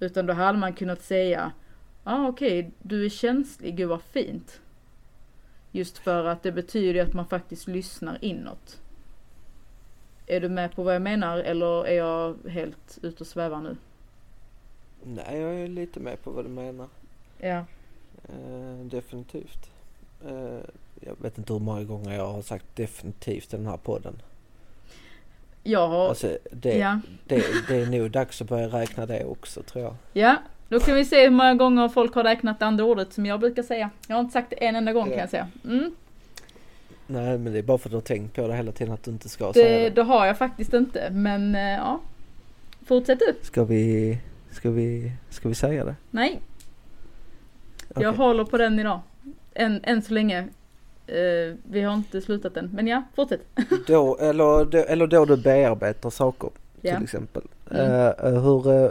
[0.00, 1.52] Utan då hade man kunnat säga,
[2.04, 4.60] ja ah, okej, okay, du är känslig, gud vad fint.
[5.72, 8.80] Just för att det betyder att man faktiskt lyssnar inåt.
[10.26, 13.76] Är du med på vad jag menar eller är jag helt ute och svävar nu?
[15.02, 16.88] Nej, jag är lite med på vad du menar.
[17.38, 17.64] Ja.
[18.34, 19.70] Uh, definitivt.
[20.26, 20.60] Uh,
[21.00, 24.22] jag vet inte hur många gånger jag har sagt definitivt i den här podden.
[25.64, 26.08] Har...
[26.08, 27.00] Alltså, det, ja.
[27.24, 29.94] det, det är nog dags att börja räkna det också tror jag.
[30.12, 30.36] Ja,
[30.68, 33.40] då kan vi se hur många gånger folk har räknat det andra ordet som jag
[33.40, 33.90] brukar säga.
[34.08, 35.10] Jag har inte sagt det en enda gång ja.
[35.10, 35.48] kan jag säga.
[35.64, 35.94] Mm.
[37.06, 39.02] Nej men det är bara för att du har tänkt på det hela tiden att
[39.02, 39.90] du inte ska det, säga det.
[39.90, 42.00] Det har jag faktiskt inte men eh, ja.
[42.86, 43.34] Fortsätt du.
[43.42, 44.18] Ska vi,
[44.50, 45.94] ska vi, ska vi säga det?
[46.10, 46.40] Nej.
[47.90, 48.02] Okay.
[48.02, 49.00] Jag håller på den idag.
[49.54, 50.48] Än, än så länge.
[51.12, 53.40] Uh, vi har inte slutat än, men ja, fortsätt.
[53.86, 56.50] då, eller, eller då du bearbetar saker
[56.80, 56.94] ja.
[56.94, 57.42] till exempel.
[57.70, 57.90] Mm.
[57.90, 58.90] Uh, hur, uh,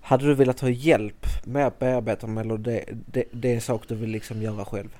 [0.00, 3.60] hade du velat ha hjälp med att bearbeta dem eller det, det, det är en
[3.60, 4.96] sak du vill liksom göra själv?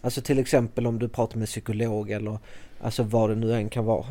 [0.00, 2.38] Alltså till exempel om du pratar med psykolog eller
[2.80, 4.06] alltså vad det nu än kan vara.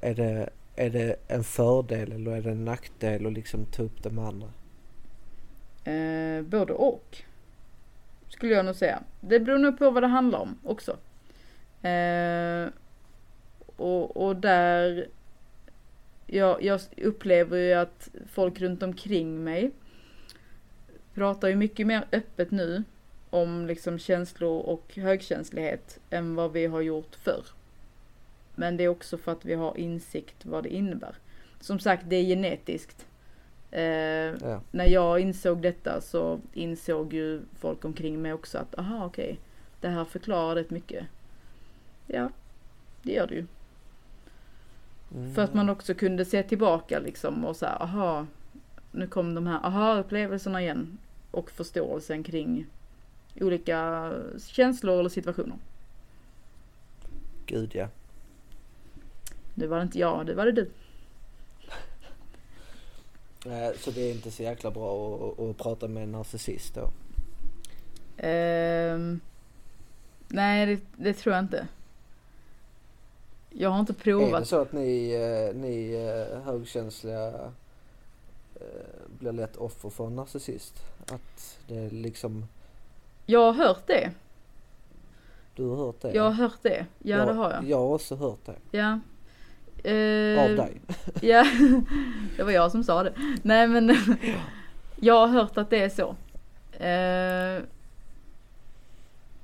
[0.00, 4.02] är, det, är det en fördel eller är det en nackdel att liksom ta upp
[4.02, 4.48] det med andra?
[6.50, 7.22] både och.
[8.28, 9.02] Skulle jag nog säga.
[9.20, 10.96] Det beror nog på vad det handlar om också.
[11.88, 12.68] Eh,
[13.76, 15.08] och, och där,
[16.26, 19.70] jag, jag upplever ju att folk runt omkring mig
[21.14, 22.84] pratar ju mycket mer öppet nu
[23.30, 27.44] om liksom känslor och högkänslighet än vad vi har gjort förr.
[28.54, 31.14] Men det är också för att vi har insikt vad det innebär.
[31.60, 33.06] Som sagt, det är genetiskt.
[33.70, 34.60] Eh, ja.
[34.70, 39.36] När jag insåg detta så insåg ju folk omkring mig också att aha okej, okay,
[39.80, 41.06] det här förklarar rätt mycket.
[42.06, 42.30] Ja,
[43.02, 43.46] det gör det ju.
[45.14, 45.34] Mm.
[45.34, 48.26] För att man också kunde se tillbaka liksom och säga aha,
[48.92, 50.98] nu kom de här aha-upplevelserna igen.
[51.30, 52.66] Och förståelsen kring
[53.40, 55.56] olika känslor eller situationer.
[57.46, 57.88] Gud ja.
[59.54, 60.70] Nu var det inte jag, det var det du.
[63.48, 66.90] Eh, Så det är inte så jäkla bra att, att prata med en narcissist då?
[68.16, 69.20] Ehm,
[70.28, 71.66] nej, det, det tror jag inte.
[73.50, 74.48] Jag har inte Är det provat.
[74.48, 77.52] så att ni, eh, ni eh, högkänsliga
[79.18, 80.74] blir lätt offer för en narcissist?
[81.12, 82.44] Att det liksom,
[83.26, 84.10] Jag har hört det.
[85.54, 86.12] du har hört det?
[86.12, 86.86] Jag har hört det.
[86.98, 87.64] Ja, det har jag.
[87.64, 88.78] Jag har också hört det.
[88.78, 89.00] Ja.
[89.84, 90.80] Eh, Av dig.
[91.20, 91.46] Ja,
[92.36, 93.12] det var jag som sa det.
[93.42, 93.96] Nej men,
[94.96, 96.16] jag har hört att det är så.
[96.84, 97.62] Eh,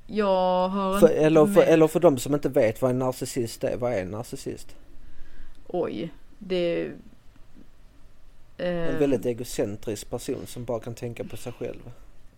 [0.06, 3.76] jag har För, eller, för, eller för de som inte vet vad en narcissist är,
[3.76, 4.76] vad är en narcissist?
[5.66, 6.90] Oj, det...
[8.56, 11.90] En Eh, väldigt egocentrisk person som bara kan tänka på sig själv.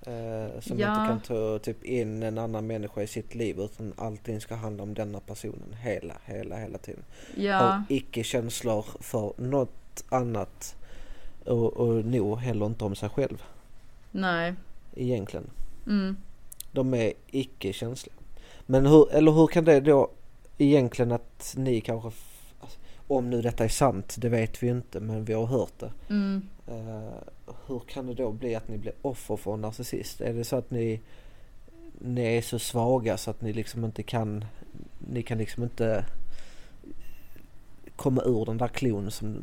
[0.07, 0.88] Eh, som Ja.
[0.88, 4.82] inte kan ta typ in en annan människa i sitt liv utan allting ska handla
[4.82, 7.02] om denna personen hela, hela, hela tiden.
[7.36, 10.76] ja, Har icke känslor för något annat
[11.44, 13.42] och, och nog heller inte om sig själv
[14.11, 14.54] nej.
[14.96, 15.50] egentligen.
[15.86, 16.16] Mm,
[16.72, 18.14] De är icke känsliga.
[18.66, 20.11] Men hur, eller hur kan det då
[20.59, 22.11] egentligen att ni kanske,
[23.09, 25.92] om nu detta är sant, det vet vi inte men vi har hört det.
[26.09, 26.42] mm.
[26.68, 27.18] Eh,
[27.66, 30.20] hur kan det då bli att ni blir offer för en narcissist?
[30.20, 31.00] Är det så att ni,
[31.98, 34.44] ni är så svaga så att ni liksom inte kan,
[34.98, 36.04] ni kan liksom inte
[37.96, 39.36] komma ur den där klon som,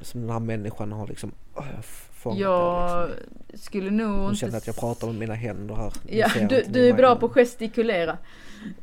[0.00, 3.58] som den här människan har liksom jag Jag liksom.
[3.58, 4.36] skulle nog Nu inte...
[4.36, 5.92] känner jag att jag pratar med mina händer här.
[6.08, 8.16] Ja, du, du är bra men- på att gestikulera.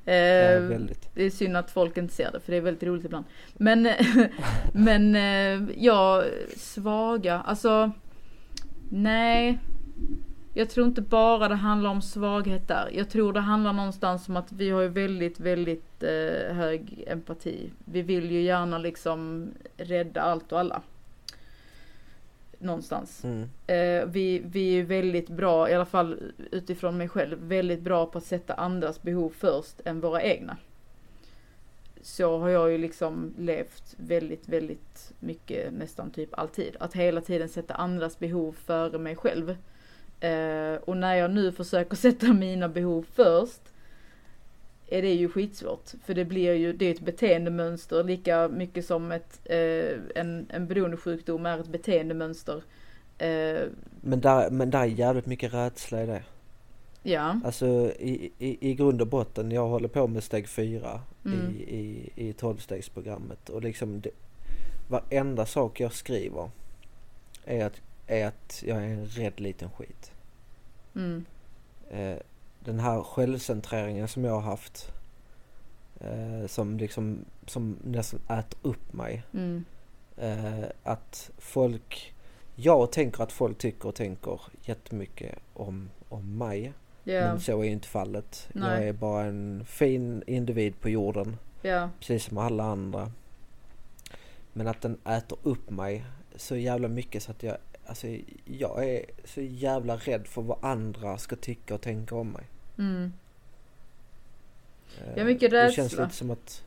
[0.06, 0.80] Eh, Ja.
[1.14, 3.26] Det är synd att folk inte ser det för det är väldigt roligt ibland.
[3.54, 3.90] Men,
[4.74, 6.24] men eh, ja,
[6.58, 7.92] svaga, alltså
[8.90, 9.60] nej.
[10.54, 12.90] Jag tror inte bara det handlar om svaghet där.
[12.94, 17.70] Jag tror det handlar någonstans om att vi har ju väldigt, väldigt eh, hög empati.
[17.86, 20.82] Vi vill ju gärna liksom rädda allt och alla.
[22.62, 23.24] Någonstans.
[23.24, 23.50] Mm.
[23.68, 28.18] Eh, vi, vi är väldigt bra, i alla fall utifrån mig själv, väldigt bra på
[28.18, 30.58] att sätta andras behov först än våra egna.
[32.02, 36.76] Så har jag ju liksom levt väldigt, väldigt mycket, nästan typ alltid.
[36.80, 39.50] Att hela tiden sätta andras behov före mig själv.
[40.20, 43.62] Eh, och när jag nu försöker sätta mina behov först
[44.92, 45.90] är det ju skitsvårt.
[46.06, 50.68] För det blir ju, det är ett beteendemönster lika mycket som ett, eh, en, en
[50.68, 52.64] beroendesjukdom är ett beteendemönster.
[53.18, 53.62] Eh,
[54.02, 56.24] Men, där, men där är jävligt mycket rädsla i det.
[57.04, 57.40] ja.
[57.46, 61.40] Alltså i, i, i grund och botten, jag håller på med steg fyra Mm.
[61.50, 64.10] i, i, i tolvstegsprogrammet och liksom det,
[64.88, 66.50] varenda sak jag skriver
[67.46, 70.12] är att, är att jag är en rädd liten skit.
[70.96, 71.26] Mm.
[71.92, 72.18] Eh,
[72.66, 74.92] den här självcentreringen som jag har haft
[76.00, 79.24] eh, som liksom som nästan äter upp mig.
[79.34, 79.66] Mm.
[80.18, 82.14] Eh, att folk,
[82.56, 86.74] jag tänker att folk tycker och tänker jättemycket om, om mig.
[87.04, 87.22] Ja.
[87.22, 88.50] Men så är ju inte fallet.
[88.54, 88.80] Nej.
[88.80, 91.38] Jag är bara en fin individ på jorden.
[91.62, 91.90] Ja.
[92.00, 93.12] Precis som alla andra.
[94.54, 96.06] Men att den äter upp mig
[96.36, 97.58] så jävla mycket så att jag,
[97.92, 98.08] alltså
[98.46, 102.44] jag är så jävla rädd för vad andra ska tycka och tänka om mig.
[102.78, 103.14] Mm.
[104.98, 106.04] Eh, Ja, mycket Det känns rädsla.
[106.04, 106.64] lite som att,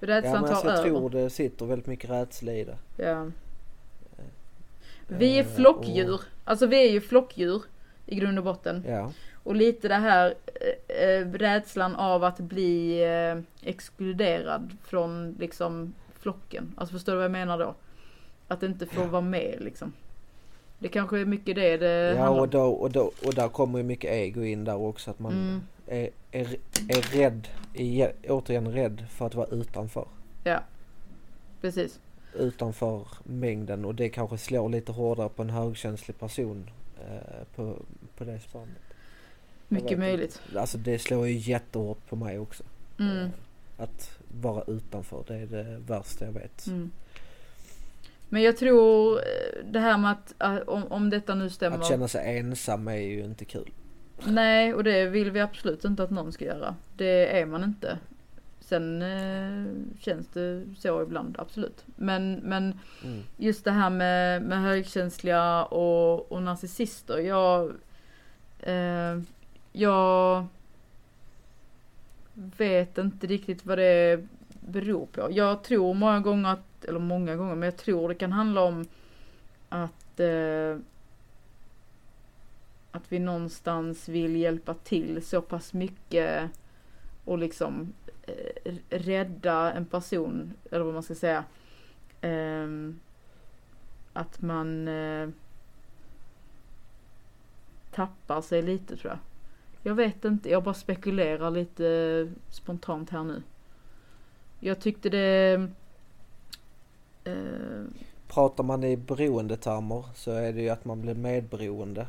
[0.00, 0.88] ja Rädslan men tar alltså, jag över.
[0.88, 2.78] tror det sitter väldigt mycket rädsla i det.
[2.96, 3.30] Ja.
[5.08, 6.14] Vi är Eh, flockdjur.
[6.14, 7.62] och- Alltså vi är ju flockdjur
[8.06, 8.84] i grund och botten.
[8.88, 9.12] Ja,
[9.44, 10.34] Och lite det här
[10.88, 16.74] eh, rädslan av att bli eh, exkluderad från liksom flocken.
[16.76, 17.74] Alltså förstår du vad jag menar då?
[18.48, 19.92] Att inte få vara med liksom.
[20.78, 23.84] Det kanske är mycket det det ja och, då, och, då, och där kommer ju
[23.84, 25.10] mycket ego in där också.
[25.10, 25.60] Att man Mm.
[25.86, 26.56] är, är,
[26.88, 30.06] är rädd, är, återigen rädd för att vara utanför.
[30.44, 30.60] Ja.
[31.60, 32.00] Precis.
[32.34, 36.70] utanför mängden och det kanske slår lite hårdare på en högkänslig person
[37.00, 37.76] eh, på,
[38.16, 38.68] på det spannet.
[39.68, 40.40] Mycket möjligt.
[40.56, 42.64] Alltså det slår ju jättehårt på mig också.
[42.98, 43.30] Mm.
[43.76, 46.66] Att vara utanför, det är det värsta jag vet.
[46.66, 46.90] Mm.
[48.28, 51.76] Men jag tror eh, det här med att eh, om, om detta nu stämmer.
[51.78, 53.70] Att känna sig ensam är ju inte kul.
[54.26, 56.76] Nej, och det vill vi absolut inte att någon ska göra.
[56.96, 57.98] Det är man inte.
[58.60, 59.64] Sen eh,
[60.00, 61.84] känns det så ibland, absolut.
[61.96, 63.22] Men, men Mm.
[63.36, 67.18] just det här med, med högkänsliga och, och narcissister.
[67.18, 67.72] Jag,
[68.60, 69.20] eh,
[69.72, 70.46] jag
[72.34, 74.26] vet inte riktigt vad det
[74.68, 75.28] beror på.
[75.30, 78.86] Jag tror många gånger att, eller många gånger, men jag tror det kan handla om
[79.68, 80.78] att att eh,
[82.90, 86.50] att vi någonstans vill hjälpa till så pass mycket
[87.24, 87.92] och liksom
[88.22, 91.44] eh, rädda en person, eller vad man ska säga.
[92.20, 92.68] Eh,
[94.12, 95.28] att man eh,
[97.90, 99.18] tappar sig lite tror jag.
[99.82, 103.42] Jag vet inte, jag bara spekulerar lite spontant här nu.
[104.60, 105.68] Jag tyckte det...
[107.24, 107.84] Eh,
[108.28, 112.06] Pratar man i beroendetermer så är det ju att man blir medberoende.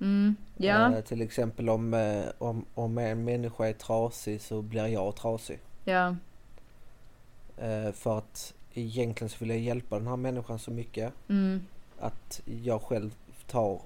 [0.00, 4.86] mm, ja, Eh, till exempel om, eh, om, om en människa är trasig så blir
[4.86, 5.58] jag trasig.
[5.84, 6.16] ja,
[7.56, 11.60] Eh, för att egentligen så vill jag hjälpa den här människan så mycket mm,
[11.98, 13.14] att jag själv
[13.46, 13.80] tar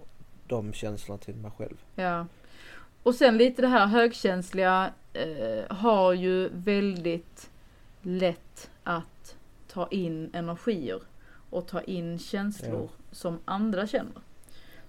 [0.47, 1.77] de känslorna till mig själv.
[1.95, 2.27] ja.
[3.03, 7.51] Och sen lite det här högkänsliga eh, har ju väldigt
[8.03, 9.37] lätt att
[9.69, 11.01] ta in energier
[11.51, 14.23] och ta in känslor som andra känner.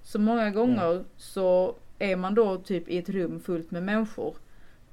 [0.04, 4.36] Så många gånger så är man då typ i ett rum fullt med människor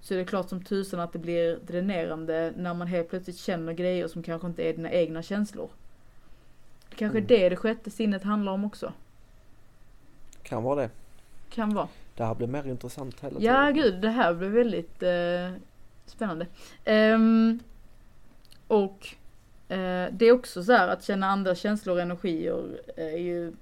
[0.00, 3.72] så är det klart som tusan att det blir dränerande när man helt plötsligt känner
[3.72, 5.68] grejer som kanske inte är dina egna känslor.
[6.90, 7.24] Det kanske Mm.
[7.24, 8.92] är det det sjätte sinnet handlar om också.
[10.42, 10.90] Kan vara det.
[11.50, 11.88] Kan vara.
[12.16, 13.74] Det här blir mer intressant hela Ja tiden.
[13.74, 15.62] gud, det här blir väldigt eh,
[16.06, 16.46] spännande.
[16.84, 17.58] Ehm,
[18.66, 19.08] och
[19.68, 23.52] eh, det är också så här att känna andra känslor och energier är ju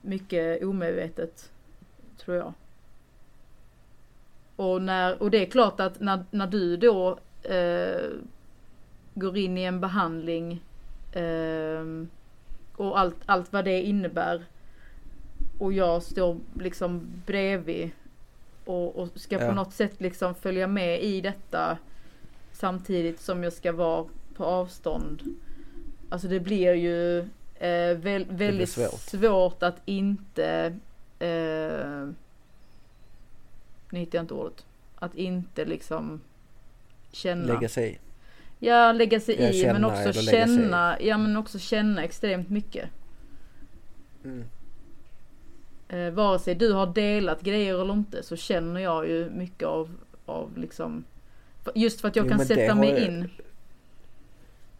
[0.00, 1.50] mycket omedvetet,
[2.18, 2.52] tror jag.
[4.56, 8.10] Och, när, och det är klart att när, när du då eh,
[9.14, 10.62] går in i en behandling
[11.12, 12.08] ehm,
[12.76, 14.44] och allt, allt vad det innebär
[15.58, 17.90] och jag står liksom bredvid
[18.64, 19.54] och, och ska på Ja.
[19.54, 21.78] något sätt liksom följa med i detta
[22.52, 25.22] samtidigt som jag ska vara på avstånd.
[26.08, 27.18] Alltså det blir ju
[27.54, 29.00] eh, väl, väldigt svårt.
[29.00, 29.62] svårt.
[29.62, 30.78] att inte
[31.18, 32.08] eh,
[33.92, 34.66] nu hittar jag inte ordet.
[34.94, 36.20] Att inte liksom
[37.12, 37.54] känna.
[37.54, 37.98] Lägga sig i.
[38.66, 42.88] Ja, lägga sig Ja, i men också känna, ja men också känna extremt mycket.
[44.24, 44.44] Mm.
[45.88, 49.90] Eh, vare sig du har delat grejer eller inte så känner jag ju mycket av,
[50.26, 51.04] av liksom
[51.74, 53.28] Just för att jag Jo, kan sätta mig jag- in.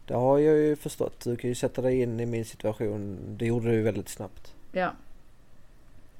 [0.07, 1.19] Det har jag ju förstått.
[1.23, 3.17] Du kan ju sätta dig in i min situation.
[3.37, 4.53] Det gjorde du ju väldigt snabbt.
[4.71, 4.91] Ja.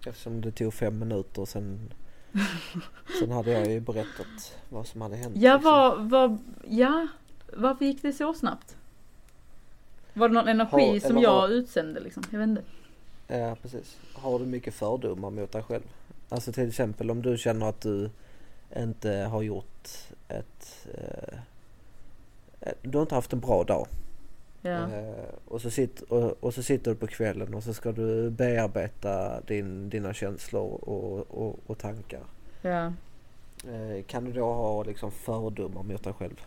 [0.05, 1.93] Eftersom det tog fem minuter sen.
[3.19, 5.35] sen hade jag ju berättat vad som hade hänt.
[5.37, 5.71] Ja, liksom.
[5.71, 6.37] vad, vad,
[6.69, 7.07] ja,
[7.53, 8.75] varför gick det så snabbt?
[10.13, 12.23] Var det någon energi Har- som jag har- utsände liksom?
[12.29, 12.61] Jag vet inte.
[13.27, 13.97] Ja precis.
[14.13, 15.83] Har du mycket fördomar mot dig själv?
[16.29, 18.09] Alltså till exempel om du känner att du
[18.77, 19.89] inte har gjort
[20.27, 20.87] ett...
[20.93, 21.37] Eh,
[22.81, 23.87] du har inte haft en bra dag.
[24.61, 24.89] Ja.
[24.91, 28.29] Eh, och, så sitt, och, och så sitter du på kvällen och så ska du
[28.29, 32.21] bearbeta din, dina känslor och, och, och tankar.
[32.61, 32.93] Ja.
[33.71, 36.41] Eh, kan du då ha liksom fördomar mot dig själv?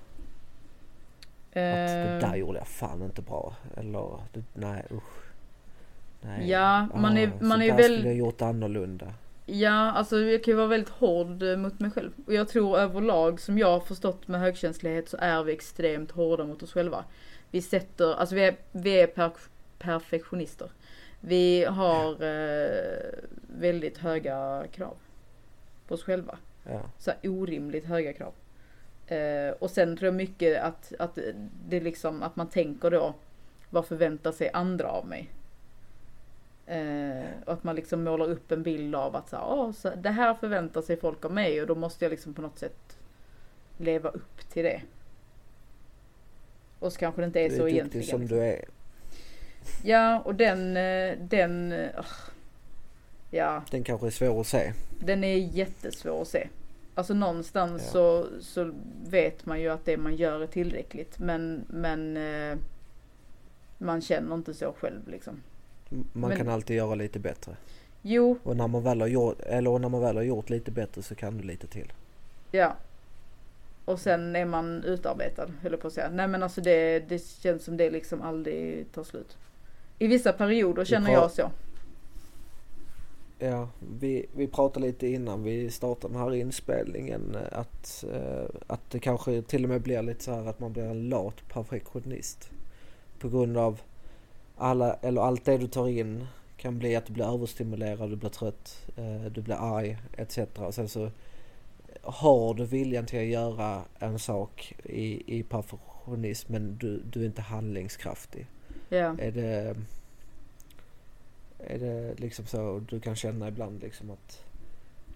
[1.49, 3.55] Att det Eh, där gjorde jag fan inte bra.
[3.77, 4.19] Eller
[4.55, 5.03] nej usch.
[6.21, 6.51] Nej.
[6.51, 9.15] Ja, man är- Ah, man är väl- skulle jag gjort annorlunda.
[9.47, 12.13] Ja, alltså jag kan ju vara väldigt hård eh, mot mig själv.
[12.27, 16.45] Och jag tror överlag, som jag har förstått med högkänslighet, så är vi extremt hårda
[16.45, 17.05] mot oss själva.
[17.51, 19.33] Vi sätter, alltså vi är, vi är per,
[19.79, 20.71] perfektionister.
[21.21, 23.19] Vi har eh,
[23.61, 24.97] väldigt höga krav
[25.89, 26.39] på oss själva.
[26.65, 26.81] Ja.
[26.99, 28.33] Så här orimligt höga krav.
[29.07, 31.19] Eh, och sen tror jag mycket att, att
[31.69, 33.15] det liksom att man tänker då,
[33.71, 35.31] vad förväntar sig andra av mig?
[36.67, 40.11] Eh, och att man liksom målar upp en bild av att så "Åh, så det
[40.11, 42.97] här förväntar sig folk av mig och då måste jag liksom på något sätt
[43.79, 44.83] leva upp till det.
[46.79, 48.07] Och så kanske det inte är Du så är duktig egentligen.
[48.07, 48.39] som liksom.
[48.39, 48.65] du är.
[49.85, 52.07] Ja, och den, eh, den, ugh.
[53.31, 54.73] ja, Den kanske är svår att se.
[55.01, 56.49] den är jättesvår att se.
[56.95, 57.91] Alltså någonstans Ja.
[57.93, 58.73] så, så
[59.09, 61.19] vet man ju att det man gör är tillräckligt.
[61.19, 62.59] Men, men eh,
[63.79, 65.41] man känner inte så själv liksom.
[65.89, 67.57] Man Men- kan alltid göra lite bättre.
[68.03, 71.03] Jo, Och när man väl har gjort, eller när man väl har gjort lite bättre
[71.03, 71.93] så kan du lite till.
[72.51, 72.77] ja.
[73.85, 76.11] Och sen är man utarbetad, höll jag på att säga.
[76.11, 79.37] Nej men alltså det, det känns som det liksom aldrig tar slut.
[79.99, 81.51] I vissa perioder känner jag så.
[83.39, 83.69] Ja,
[83.99, 88.99] vi, vi pratade lite innan vi startade den här inspelningen eh, att, eh, att det
[88.99, 92.51] kanske till och med blir lite så här att man blir en lat perfektionist.
[93.19, 93.81] På grund av
[94.57, 96.27] alla, eller allt det du tar in
[96.57, 100.39] kan bli att du blir överstimulerad, du blir trött, eh, du blir arg etc.
[100.71, 101.11] Sen så
[102.03, 107.27] har du viljan till att göra en sak i, i perfektionism men du, du är
[107.27, 108.47] inte handlingskraftig.
[108.89, 109.15] Ja.
[109.19, 109.77] Är det,
[111.59, 114.45] är det liksom så du kan känna ibland liksom att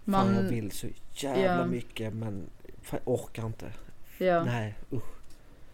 [0.03, 1.65] Man, fan jag vill så jävla ja.
[1.65, 2.49] mycket men
[2.91, 3.71] jag orkar inte.
[4.17, 4.43] ja.
[4.43, 5.03] Nej usch.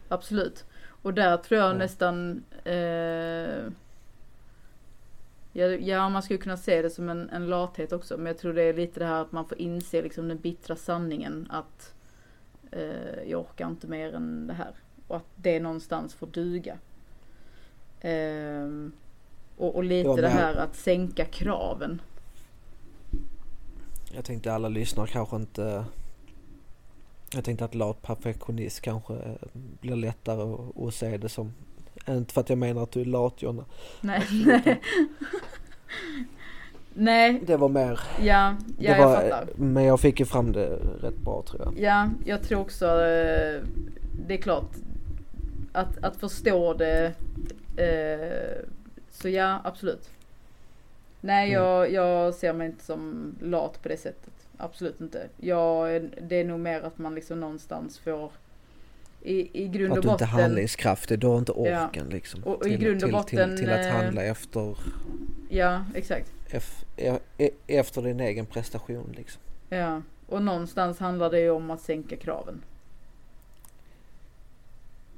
[0.08, 0.66] Absolut.
[1.02, 1.74] Och där tror jag Ja.
[1.78, 3.64] nästan eh,
[5.54, 8.18] ja, ja, man skulle kunna se det som en, en lathet också.
[8.18, 10.76] Men jag tror det är lite det här att man får inse liksom den bittra
[10.76, 11.94] sanningen att
[12.72, 14.72] eh, jag orkar inte mer än det här.
[15.08, 16.78] Och att det någonstans får duga.
[18.00, 18.68] Eh,
[19.58, 22.02] och, och lite Ja, men- det här att sänka kraven.
[24.16, 25.86] Jag tänkte alla lyssnare kanske inte
[27.34, 31.54] Jag tänkte att lat perfektionist kanske eh, blir lättare att, att se det som
[32.08, 33.66] Inte för att jag menar att du är lat Jonna.
[34.02, 34.22] Nej,
[36.94, 37.42] nej.
[37.48, 39.48] Det var mer ja, ja det jag var, fattar.
[39.56, 40.68] Men jag fick ju fram det
[41.02, 41.74] rätt bra tror jag.
[41.80, 43.62] Ja, jag tror också eh,
[44.28, 44.72] det är klart
[45.72, 47.14] att, att förstå det.
[47.78, 48.66] Eh,
[49.12, 50.10] så ja, absolut.
[51.22, 51.64] Nej, Mm.
[51.64, 54.34] jag, jag ser mig inte som lat på det sättet.
[54.58, 55.28] Absolut inte.
[55.38, 58.32] Jag, det är nog mer att man liksom någonstans får
[59.22, 60.28] i, i grund och Att du inte botten.
[60.28, 61.86] handlingskraftig, du har inte Ja.
[61.88, 62.44] orken liksom.
[62.44, 64.78] Och- och i grund och till, botten, till, till att eh, handla efter,
[65.50, 66.32] Ja, exakt.
[66.52, 66.86] ef,
[67.38, 69.42] e- efter din egen prestation liksom.
[69.70, 72.62] Ja, och någonstans handlar det ju om att sänka kraven.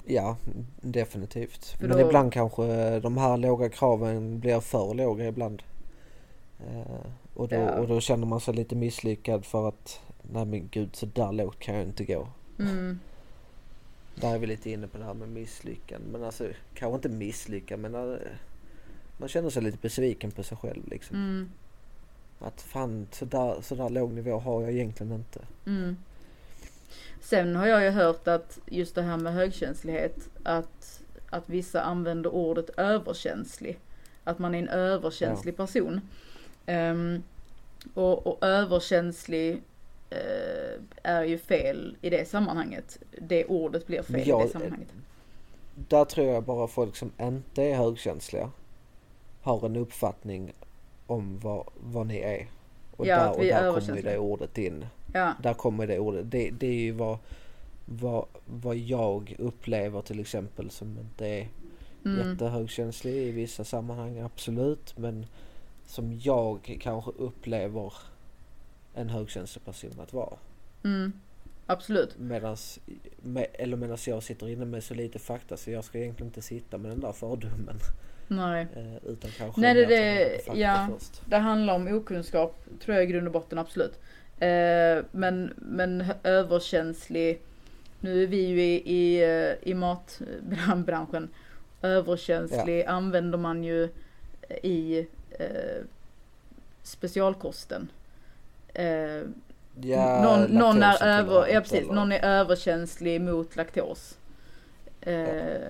[0.05, 0.37] Ja,
[0.81, 1.65] definitivt.
[1.65, 5.63] För Men då- ibland kanske de här låga kraven blir för låga ibland.
[6.67, 7.71] Eh, och, då, Ja.
[7.71, 9.99] och då känner man sig lite misslyckad för att
[10.31, 12.27] nej men gud så där lågt kan jag inte gå.
[12.59, 12.99] Mm,
[14.15, 16.07] Där är vi lite inne på det här med misslyckande.
[16.11, 18.17] Men alltså kanske inte misslyckad men eh,
[19.17, 21.15] man känner sig lite besviken på sig själv liksom.
[21.15, 21.49] mm,
[22.39, 25.39] Att fan så där, så där låg nivå har jag egentligen inte.
[25.65, 25.97] mm.
[27.21, 32.29] Sen har jag ju hört att just det här med högkänslighet, att, att vissa använder
[32.33, 33.79] ordet överkänslig.
[34.23, 36.01] Att man är en överkänslig person.
[36.69, 37.23] Ehm,
[37.93, 39.61] och, och överkänslig
[40.09, 42.99] eh, är ju fel i det sammanhanget.
[43.21, 44.87] Det ordet blir fel Ja, i det sammanhanget.
[45.75, 48.51] Där tror jag bara folk som inte är högkänsliga
[49.41, 50.53] har en uppfattning
[51.07, 52.47] om vad, vad ni är.
[52.95, 54.85] Och Ja, där, och där kommer ju det ordet in.
[55.13, 56.31] Ja, Där kommer det ordet.
[56.31, 57.17] Det, det är ju vad,
[57.85, 61.47] vad, vad jag upplever till exempel som inte är
[62.05, 64.97] mm, jättehögkänslig i vissa sammanhang, absolut.
[64.97, 65.25] Men
[65.89, 67.93] som jag kanske upplever
[68.93, 70.37] en högkänslig person att vara.
[70.83, 71.11] mm,
[71.65, 72.17] absolut.
[72.19, 72.79] Medans,
[73.21, 76.41] med, eller medans jag sitter inne med så lite fakta så jag ska egentligen inte
[76.41, 77.79] sitta med den där fördomen.
[78.27, 78.67] Nej.
[78.75, 80.87] Eh, utan kanske Nej, det- det- ja.
[80.93, 81.21] först.
[81.25, 83.99] Det handlar om okunskap, tror jag i grund och botten absolut.
[84.39, 87.41] Eh, men, men överkänslig,
[87.99, 91.29] nu är vi ju i, i, eh, i matbranschen.
[91.81, 93.89] Överkänslig använder man ju
[94.63, 95.07] i
[95.39, 95.83] eh,
[96.83, 97.91] specialkosten.
[98.73, 99.21] Eh,
[99.81, 104.17] Ja, någon, någon, är över, ja, precis, eller- någon är överkänslig mot laktos.
[105.01, 105.67] Eh,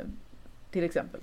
[0.72, 1.20] Till exempel.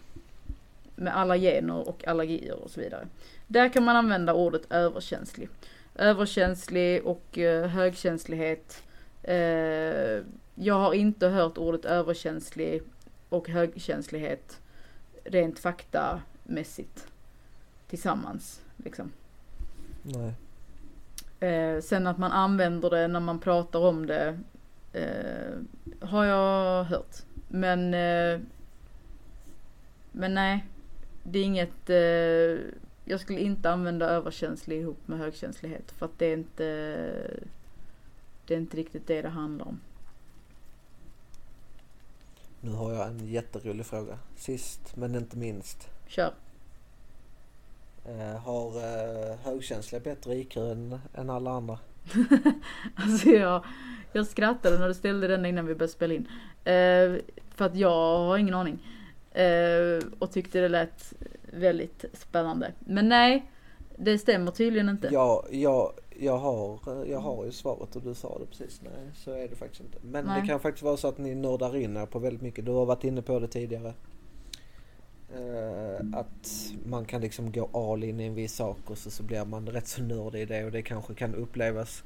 [0.94, 3.06] Med allergener och allergier och så vidare.
[3.46, 5.48] Där kan man använda ordet överkänslig.
[5.94, 8.82] Överkänslig och eh, högkänslighet.
[9.22, 9.34] Eh,
[10.54, 12.82] jag har inte hört ordet överkänslig
[13.28, 14.60] och högkänslighet
[15.24, 17.06] rent faktamässigt
[17.88, 18.60] tillsammans.
[18.76, 19.12] Liksom.
[20.02, 20.34] Nej.
[21.40, 24.38] Eh, sen att man använder det när man pratar om det
[24.92, 27.16] eh, har jag hört.
[27.48, 28.40] Men, eh,
[30.12, 30.64] men nej,
[31.22, 32.72] det är inget, eh,
[33.04, 36.64] jag skulle inte använda överkänslig ihop med högkänslighet för att det är inte,
[38.46, 39.80] det är inte riktigt det det handlar om.
[42.60, 44.18] Nu har jag en jätterolig fråga.
[44.36, 45.88] Sist men inte minst.
[46.06, 46.32] Kör.
[48.08, 51.78] Eh, har eh, högkänsliga bättre IQ än, än alla andra?
[52.94, 53.64] Alltså jag,
[54.12, 56.28] jag skrattade när du ställde den innan vi började spela in.
[56.64, 57.20] Eh,
[57.54, 58.78] för att jag har ingen aning.
[59.32, 61.12] Eh, och tyckte det lät
[61.52, 62.72] väldigt spännande.
[62.78, 63.50] Men nej,
[63.96, 65.08] det stämmer tydligen inte.
[65.12, 68.80] Ja, jag, jag, har, jag har ju svaret och du sa det precis.
[68.82, 69.98] Nej, så är det faktiskt inte.
[70.02, 70.40] Men Nej.
[70.40, 72.64] det kan faktiskt vara så att ni nördar in er på väldigt mycket.
[72.64, 73.94] Du har varit inne på det tidigare.
[75.34, 79.22] Eh, att man kan liksom gå all in i en viss sak och så, så
[79.22, 82.04] blir man rätt så nördig i det och det kanske kan upplevas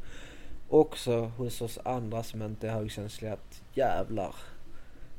[0.68, 4.34] också hos oss andra som inte är högkänsliga att jävlar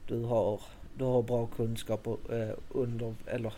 [0.07, 0.61] du har,
[0.97, 3.53] du har bra kunskaper eh, under, eller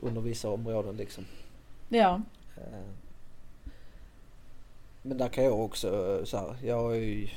[0.00, 1.24] under vissa områden liksom.
[1.88, 2.20] Ja,
[2.56, 2.88] Eh,
[5.02, 7.28] Men där kan jag också eh, så här, jag har ju,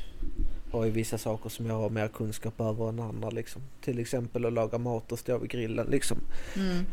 [0.71, 3.61] har ju vissa saker som jag har mer kunskap över än andra liksom.
[3.81, 6.17] Till exempel att laga mat och stå vid grillen liksom.
[6.55, 6.85] mm,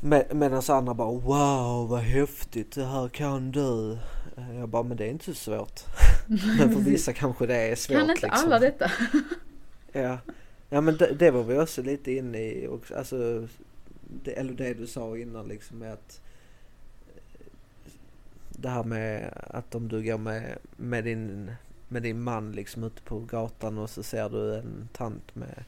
[0.00, 3.98] Med, Medan andra bara wow vad häftigt det här kan du.
[4.58, 5.80] Jag bara men det är inte så svårt.
[6.58, 8.44] men för vissa kanske det är svårt Kan inte liksom.
[8.46, 8.90] alla detta?
[9.96, 10.18] Ja,
[10.68, 12.94] ja men det, det var vi också lite inne i också.
[12.94, 13.48] Alltså,
[14.24, 16.20] det, eller det du sa innan liksom med att
[17.16, 17.52] eh,
[18.48, 21.52] det här med att om du går med, med, din,
[21.88, 25.64] med din man liksom ute på gatan och så ser du en tant med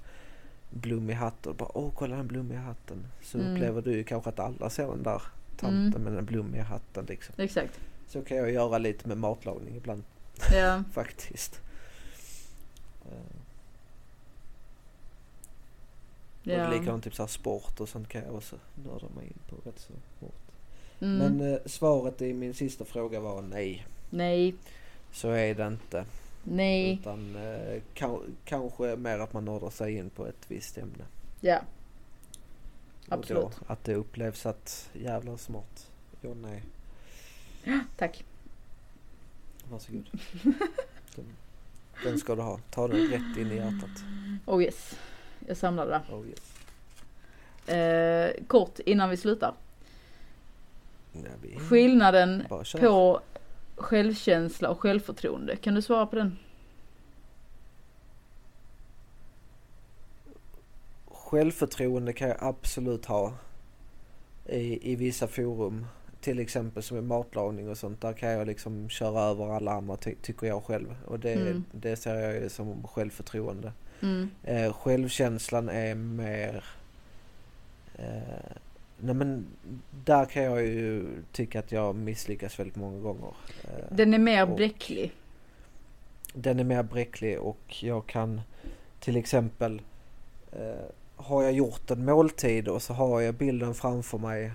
[0.71, 3.07] blommig hatt och bara åh kolla den blommiga hatten.
[3.23, 3.53] Så Mm.
[3.55, 5.23] upplever du ju kanske att alla ser den där
[5.57, 7.35] tanten med den blommiga hatten liksom.
[7.39, 7.81] Exakt.
[8.09, 10.03] Så kan jag göra lite med matlagning ibland
[10.53, 10.83] Ja.
[10.93, 11.61] faktiskt.
[13.05, 13.37] Eh,
[16.45, 16.71] Och ja.
[16.71, 19.79] likadant typ så här sport och sånt kan jag också nörda mig in på rätt
[19.79, 20.33] så hårt.
[21.01, 21.19] Mm.
[21.37, 23.87] Men eh, svaret i min sista fråga var nej.
[24.11, 24.55] Nej.
[25.17, 26.05] Så är det inte.
[26.45, 26.93] Nej.
[27.01, 31.05] Utan eh, ka- kanske mer att man nördar sig in på ett visst ämne.
[31.41, 31.59] Ja.
[33.07, 33.43] Och Absolut.
[33.43, 35.91] då att det upplevs att jävlar smart.
[36.21, 36.63] Ja, nej.
[37.97, 38.25] Tack.
[39.71, 40.07] Varsågod.
[41.15, 41.27] Den,
[42.05, 42.61] den ska du ha.
[42.71, 44.05] Ta den rätt in i hjärtat.
[44.47, 44.99] Oh yes.
[45.47, 46.15] Jag samlade det.
[46.15, 46.53] Oh yes.
[47.69, 49.55] Eh, kort innan vi slutar.
[51.13, 52.45] Ja, vi Skillnaden
[52.81, 53.21] på
[53.77, 55.57] självkänsla och självförtroende.
[55.57, 56.39] Kan du svara på den?
[61.07, 63.33] Självförtroende kan jag absolut ha
[64.47, 65.87] i, i vissa forum.
[66.21, 68.01] Till exempel som i matlagning och sånt.
[68.01, 70.95] Där kan jag liksom köra över alla andra ty- tycker jag själv.
[71.07, 71.65] Och det, Mm.
[71.73, 73.73] det ser jag ju som självförtroende.
[74.03, 74.31] Mm.
[74.43, 76.65] Eh, självkänslan är mer...
[77.95, 78.57] Eh,
[79.01, 79.47] nej men
[80.05, 83.33] där kan jag ju tycka att jag misslyckas väldigt många gånger.
[83.65, 85.13] Eh, Den är mer och- bräcklig.
[86.35, 88.41] den är mer bräcklig och jag kan
[89.01, 89.83] till exempel
[90.53, 90.85] eh,
[91.17, 94.53] har jag gjort en måltid och så har jag bilden framför mig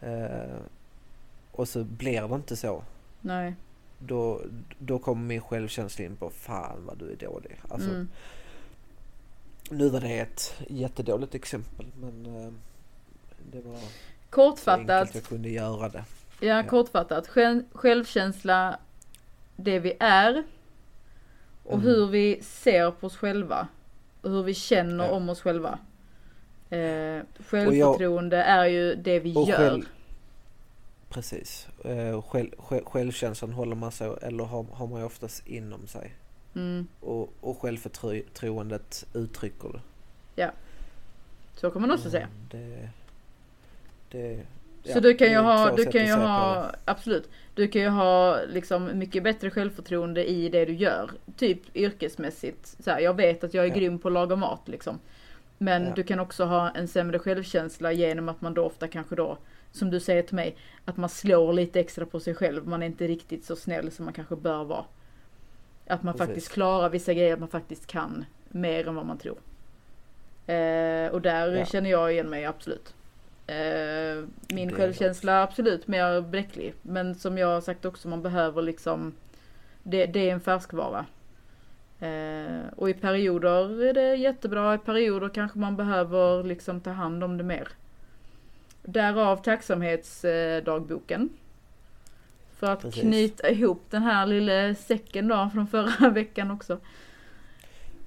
[0.00, 0.56] eh,
[1.52, 2.82] och så blir det inte så.
[3.20, 3.54] Nej.
[3.98, 4.40] Då,
[4.78, 7.60] då kommer min självkänsla in på fan vad du är dålig.
[7.68, 8.08] Alltså, Mm.
[9.70, 12.52] Nu var det ett jättedåligt exempel men eh,
[13.52, 13.78] det var
[14.30, 15.14] Kortfattat.
[15.14, 16.04] jag kunde göra det.
[16.40, 16.62] Ja, Ja.
[16.62, 17.28] kortfattat.
[17.28, 18.78] Själv, självkänsla,
[19.56, 20.44] det vi är
[21.64, 21.86] och Mm.
[21.86, 23.68] hur vi ser på oss själva.
[24.22, 25.10] Och hur vi känner Ja.
[25.10, 25.78] om oss själva.
[26.70, 29.56] Eh, självförtroende är ju det vi gör.
[29.56, 29.84] själv-
[31.08, 31.68] Precis.
[31.84, 36.14] Eh, själv, själv, självkänslan håller man sig, eller har, har man ju oftast inom sig.
[36.54, 39.80] Mm, Och, och självförtroendet uttrycker
[40.34, 40.50] det.
[41.56, 42.26] så kan man också säga.
[42.26, 42.88] Mm, Det,
[44.10, 44.40] det,
[44.84, 47.30] Så ja, du kan ju ha, du kan ju ha, absolut.
[47.54, 51.10] Du kan ju ha liksom mycket bättre självförtroende i det du gör.
[51.36, 52.76] Typ yrkesmässigt.
[52.84, 53.74] Så här, jag vet att jag är Ja.
[53.74, 54.98] grym på att laga mat liksom.
[55.58, 55.92] Men Ja.
[55.96, 59.38] du kan också ha en sämre självkänsla genom att man då ofta kanske då,
[59.72, 62.66] som du säger till mig, att man slår lite extra på sig själv.
[62.68, 64.84] Man är inte riktigt så snäll som man kanske bör vara.
[65.86, 66.26] Att man Precis.
[66.26, 69.38] faktiskt klarar vissa grejer, att man faktiskt kan mer än vad man tror.
[70.46, 71.64] Eh, och där Ja.
[71.64, 72.94] känner jag igen mig absolut.
[73.50, 76.74] Eh, min Det självkänsla är absolut mer bräcklig.
[76.82, 79.14] Men som jag har sagt också, man behöver liksom
[79.82, 81.06] Det, det är en färskvara.
[82.00, 87.24] Eh, och i perioder är det jättebra, i perioder kanske man behöver liksom ta hand
[87.24, 87.68] om det mer.
[88.82, 91.28] Därav tacksamhetsdagboken.
[92.56, 93.02] För att Precis.
[93.02, 96.78] knyta ihop den här lilla säcken då från förra veckan också.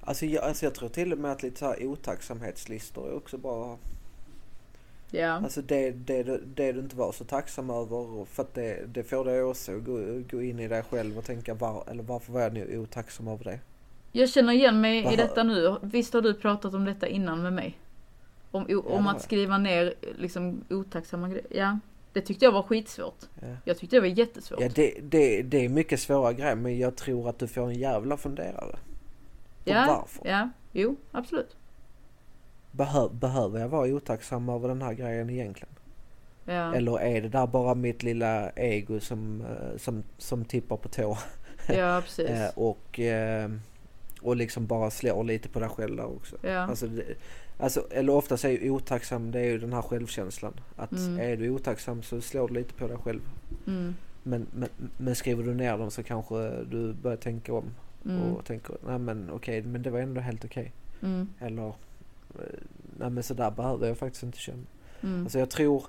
[0.00, 3.38] Alltså jag, alltså jag tror till och med att lite så här otacksamhetslistor är också
[3.38, 3.78] bra.
[5.14, 6.22] Ja, Alltså det, det,
[6.54, 8.24] det du inte var så tacksam över.
[8.24, 11.24] För att det, det får dig också att gå, gå in i dig själv och
[11.24, 13.60] tänka var, eller varför var jag nu otacksam över det?
[14.12, 15.76] jag känner igen mig i Vad- detta nu.
[15.82, 17.78] Visst har du pratat om detta innan med mig?
[18.50, 21.46] Om, har att skriva ner liksom otacksamma grejer.
[21.50, 21.78] Ja,
[22.12, 23.18] det tyckte jag var skitsvårt.
[23.40, 23.46] Ja.
[23.64, 24.60] Jag tyckte det var jättesvårt.
[24.60, 27.74] Ja, det, det, det är mycket svåra grejer men jag tror att du får en
[27.74, 28.72] jävla funderare.
[28.72, 30.28] Och ja, varför?
[30.28, 31.56] ja, jo, absolut.
[32.76, 35.74] Behö, behöver jag vara otacksam över den här grejen egentligen?
[36.44, 40.88] Ja, Eller är det där bara mitt lilla ego som, eh, som, som tippar på
[40.88, 41.18] tå?
[41.68, 42.28] ja precis.
[42.30, 43.50] Eh, och, eh,
[44.22, 46.36] och liksom bara slår lite på dig själv där också.
[46.42, 46.88] Ja, Alltså,
[47.58, 50.52] alltså, eller oftast är ju otacksam, det är ju den här självkänslan.
[50.76, 51.20] Att Mm.
[51.20, 53.20] är du otacksam så slår du lite på dig själv.
[53.66, 57.64] mm, Men, men, men skriver du ner dem så kanske du börjar tänka om
[58.04, 60.72] mm, och tänker, nej men okej, men det var ändå helt okej.
[61.02, 61.72] mm, Eller,
[62.98, 64.62] nej men så där behöver jag faktiskt inte känna.
[65.02, 65.22] mm.
[65.22, 65.84] Alltså jag tror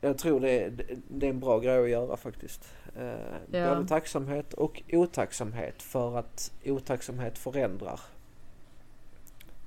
[0.00, 2.68] jag tror det, det- det är en bra grej att göra faktiskt.
[2.96, 3.04] Eh,
[3.50, 3.74] Ja.
[3.74, 8.00] Både tacksamhet och otacksamhet för att otacksamhet förändrar.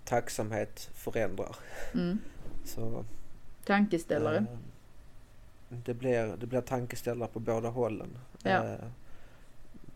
[0.06, 1.56] Tacksamhet förändrar.
[1.94, 2.20] Mm.
[2.66, 3.06] Så,
[3.66, 4.38] Tankeställare.
[4.38, 4.44] eh,
[5.70, 8.18] det, blir, det blir tankeställare på båda hållen.
[8.44, 8.50] Ja.
[8.66, 8.86] Eh,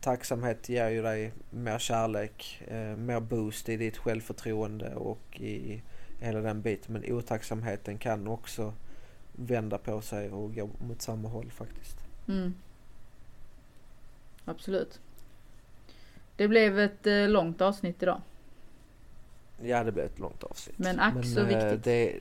[0.02, 5.82] tacksamhet ger ju dig mer kärlek, eh, mer boost i ditt självförtroende och i
[6.20, 6.94] hela den biten.
[6.94, 8.74] Men otacksamheten kan också
[9.34, 11.98] vända på sig och gå mot samma håll faktiskt.
[12.28, 12.54] Mm.
[14.46, 15.00] Absolut.
[16.36, 18.22] Det blev ett eh, långt avsnitt idag.
[19.64, 20.80] Ja, det blev ett långt avsnitt.
[20.80, 21.84] Men ack så eh, viktigt.
[21.84, 22.20] Det är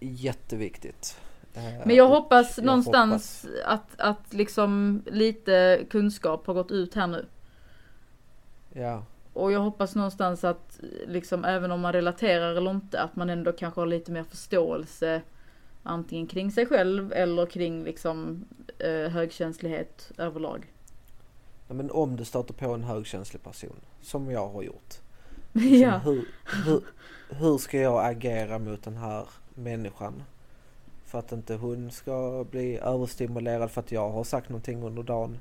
[0.00, 1.20] jätteviktigt.
[1.56, 6.94] Eh, Men jag hoppas jag någonstans hoppas- Att, att liksom lite kunskap har gått ut
[6.94, 7.26] här nu.
[8.72, 13.30] Ja, Och jag hoppas någonstans att liksom även om man relaterar eller inte att man
[13.30, 15.22] ändå kanske har lite mer förståelse
[15.82, 18.44] antingen kring sig själv eller kring liksom
[18.78, 20.72] eh, högkänslighet överlag.
[21.68, 24.94] Nej, men om du stöter på en högkänslig person, som jag har gjort.
[25.52, 25.98] Liksom, ja.
[25.98, 26.24] hur,
[26.64, 26.80] hur,
[27.30, 30.22] hur ska jag agera mot den här människan?
[31.06, 35.38] För att inte hon ska bli överstimulerad för att jag har sagt någonting under dagen.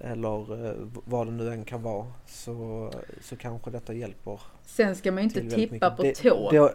[0.00, 0.74] Eller eh,
[1.04, 2.06] vad det nu än kan vara.
[2.26, 4.40] Så, så kanske detta hjälper.
[4.66, 6.50] Sen ska man ju inte tippa på tå.
[6.50, 6.74] Det, har-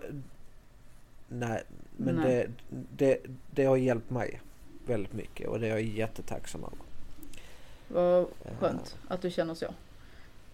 [1.28, 1.64] nej,
[1.98, 2.50] men Nej.
[2.70, 3.18] Det, det,
[3.52, 4.42] det har hjälpt mig
[4.86, 6.78] väldigt mycket och det är jag jättetacksam över.
[7.88, 8.26] Vad
[8.60, 9.66] skönt att du känner så.
[9.66, 9.74] Ja,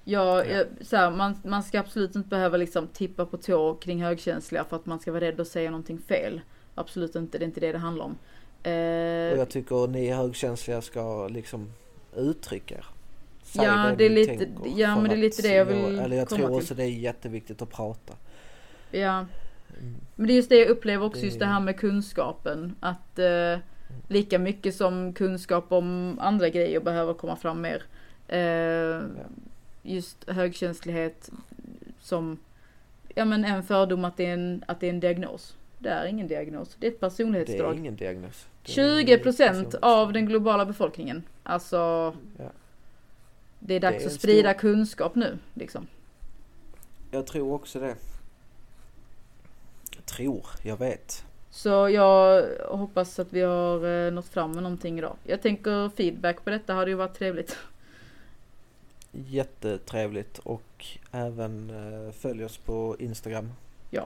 [0.03, 0.45] Ja.
[0.45, 4.64] jag, så här, man, man ska absolut inte behöva liksom tippa på tå kring högkänsliga
[4.64, 6.41] för att man ska vara rädd att säga någonting fel.
[6.78, 8.17] Absolut inte, det är inte det det handlar om.
[8.63, 11.71] Eh, Och jag tycker ni högkänsliga ska liksom
[12.15, 12.86] uttrycka er.
[13.43, 16.17] Säg Ja, ni det är lite- ja, men det är lite det jag vill Eller
[16.17, 16.57] jag komma tror till.
[16.57, 18.13] också det är jätteviktigt att prata.
[18.91, 19.25] ja,
[19.80, 19.95] Mm.
[20.15, 22.75] men det är just det jag upplever också, Det- just det här med kunskapen.
[22.80, 23.57] Att eh,
[24.07, 27.84] lika mycket som kunskap om andra grejer behöver komma fram mer.
[28.28, 29.01] Eh,
[29.82, 31.30] Just högkänslighet
[31.99, 32.38] som,
[33.15, 35.55] ja men en fördom att det är en, att det är en diagnos.
[35.80, 37.78] Det är ingen diagnos, det är ett Det är personlighetsdrag.
[37.78, 38.47] ingen diagnos.
[38.63, 41.23] Är 20 procent person- av den globala befolkningen.
[41.43, 41.78] Alltså,
[42.38, 42.49] Ja.
[43.59, 45.38] det är dags Det är att sprida stor- kunskap nu.
[45.53, 45.88] Liksom.
[47.11, 47.95] Jag tror också det.
[49.95, 51.23] Jag tror, jag vet.
[51.49, 55.15] Så jag hoppas att vi har eh, nått fram med någonting idag.
[55.23, 57.57] Jag tänker feedback på detta hade ju varit trevligt.
[59.11, 63.51] Jättetrevligt och även eh, följ oss på Instagram.
[63.89, 64.05] Ja.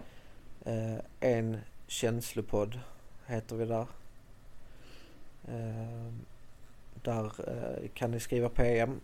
[0.65, 1.57] Eh, en
[1.87, 2.79] känslopodd
[3.25, 3.87] heter vi där.
[5.47, 6.13] Eh,
[7.03, 8.99] där eh, kan ni skriva PM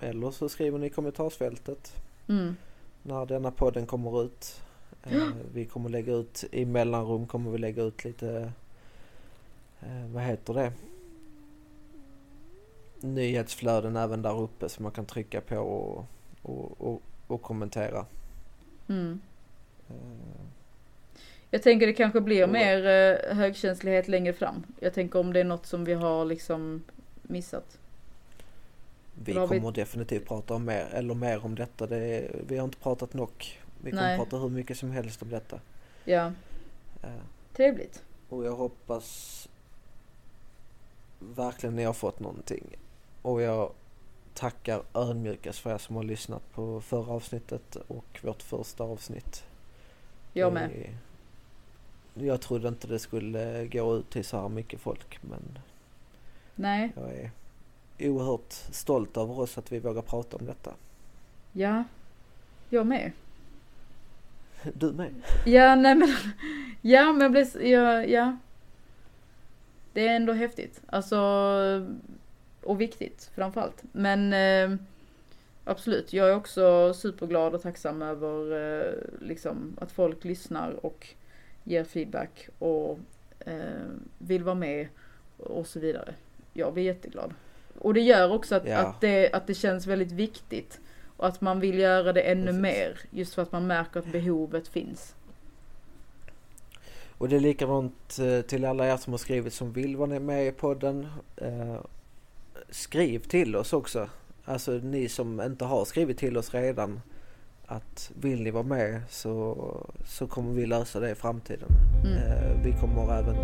[0.00, 1.92] eller så skriver ni i kommentarsfältet
[2.28, 2.56] Mm.
[3.02, 4.62] när denna podden kommer ut.
[5.02, 8.52] Eh, vi kommer lägga ut i mellanrum kommer vi lägga ut lite
[9.80, 10.72] eh, vad heter det?
[13.00, 16.06] Nyhetsflöden även där uppe som man kan trycka på och,
[16.42, 18.06] och, och, och kommentera.
[18.88, 19.20] Mm.
[21.50, 24.62] Jag tänker det kanske blir Och- mer eh, högkänslighet längre fram.
[24.80, 26.82] Jag tänker om det är något som vi har liksom
[27.22, 27.78] missat.
[29.24, 31.86] Vi har vi- kommer definitivt prata om mer, eller mer om detta.
[31.86, 33.30] Det är, vi har inte pratat nog.
[33.82, 34.18] Vi kommer Nej.
[34.18, 35.60] prata hur mycket som helst om detta.
[36.04, 36.32] Ja,
[37.02, 37.08] Eh,
[37.56, 38.02] trevligt.
[38.28, 39.48] Och jag hoppas
[41.18, 42.64] verkligen ni har fått någonting.
[43.22, 43.72] Och jag
[44.34, 49.44] tackar ödmjukast för er som har lyssnat på förra avsnittet och vårt första avsnitt.
[50.32, 50.70] Jag med.
[52.14, 55.58] Jag trodde inte det skulle gå ut till så här mycket folk men
[56.54, 57.30] Nej, jag är
[58.10, 60.74] oerhört stolt över oss att vi vågar prata om detta.
[61.52, 61.84] ja.
[62.72, 63.12] Jag med.
[64.74, 65.14] Du med?
[65.46, 66.08] Ja, nej men.
[66.82, 68.36] Ja, men jag s- ja, ja.
[69.92, 70.80] Det är ändå häftigt.
[70.86, 71.16] Alltså.
[72.62, 73.82] Och viktigt framförallt.
[73.92, 74.78] Men eh,
[75.64, 81.08] absolut, jag är också superglad och tacksam över eh, liksom att folk lyssnar och
[81.64, 82.98] ger feedback och
[83.40, 83.54] eh,
[84.18, 84.88] vill vara med
[85.36, 86.14] och så vidare.
[86.52, 87.34] Jag blir jätteglad.
[87.78, 88.76] Och det gör också att, Ja.
[88.78, 90.80] att, det, att det känns väldigt viktigt.
[91.16, 92.60] Och att man vill göra det ännu Precis.
[92.62, 92.98] mer.
[93.10, 95.14] Just för att man märker att behovet finns.
[97.18, 100.46] Och det är likadant eh, till alla er som har skrivit som vill vara med
[100.46, 101.06] i podden.
[101.36, 101.76] Eh,
[102.70, 104.08] Skriv till oss också.
[104.44, 107.00] Alltså ni som inte har skrivit till oss redan.
[107.72, 109.56] Att vill ni vara med så,
[110.04, 111.68] så kommer vi lösa det i framtiden.
[112.04, 112.16] Mm.
[112.18, 113.36] Eh, Vi kommer även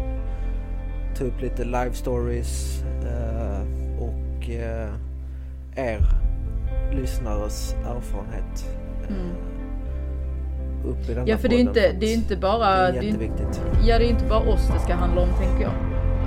[1.17, 3.63] ta upp lite live stories eh,
[4.03, 4.89] och eh,
[5.77, 6.01] er
[6.93, 8.67] lyssnares erfarenhet.
[9.03, 9.31] eh, Mm.
[10.85, 12.93] Upp i denna Ja för det är ju inte, det är inte bara, det är
[12.93, 13.63] det är, jätteviktigt.
[13.87, 15.73] ja det är inte bara oss det ska handla om tänker jag.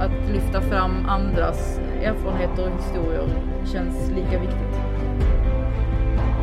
[0.01, 3.27] Att lyfta fram andras erfarenheter och historier
[3.65, 4.79] känns lika viktigt.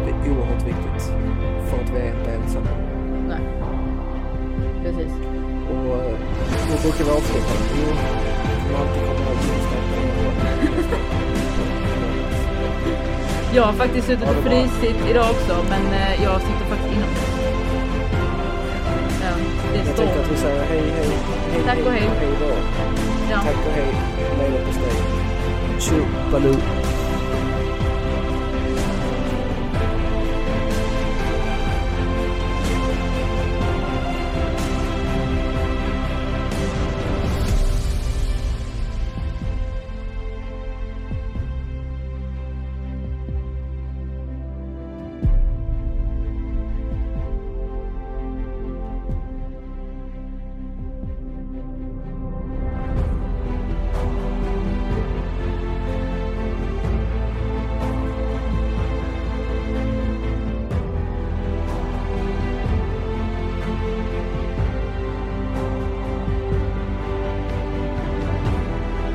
[0.05, 1.13] Det är oerhört viktigt
[1.67, 2.69] för att vi är inte ensamma.
[3.29, 3.41] Nej.
[4.83, 5.13] Precis.
[5.71, 6.19] Och eh,
[6.69, 7.53] Hur brukar vi avsluta?
[7.81, 7.89] Jo,
[8.79, 9.41] alltid kommer att.
[13.55, 17.19] Jag har faktiskt suttit och frysit idag också, men eh, jag sitter faktiskt inomhus.
[19.23, 19.31] Ja,
[19.73, 21.07] det är Jag tänkte att vi säger hej, hej,
[21.53, 22.11] hej, Tack och hej.
[22.21, 22.47] hej då.
[23.31, 23.37] Ja.
[23.43, 23.95] Tack och hej,
[24.39, 24.93] leverpastej.
[25.79, 26.57] Tjo, baloo.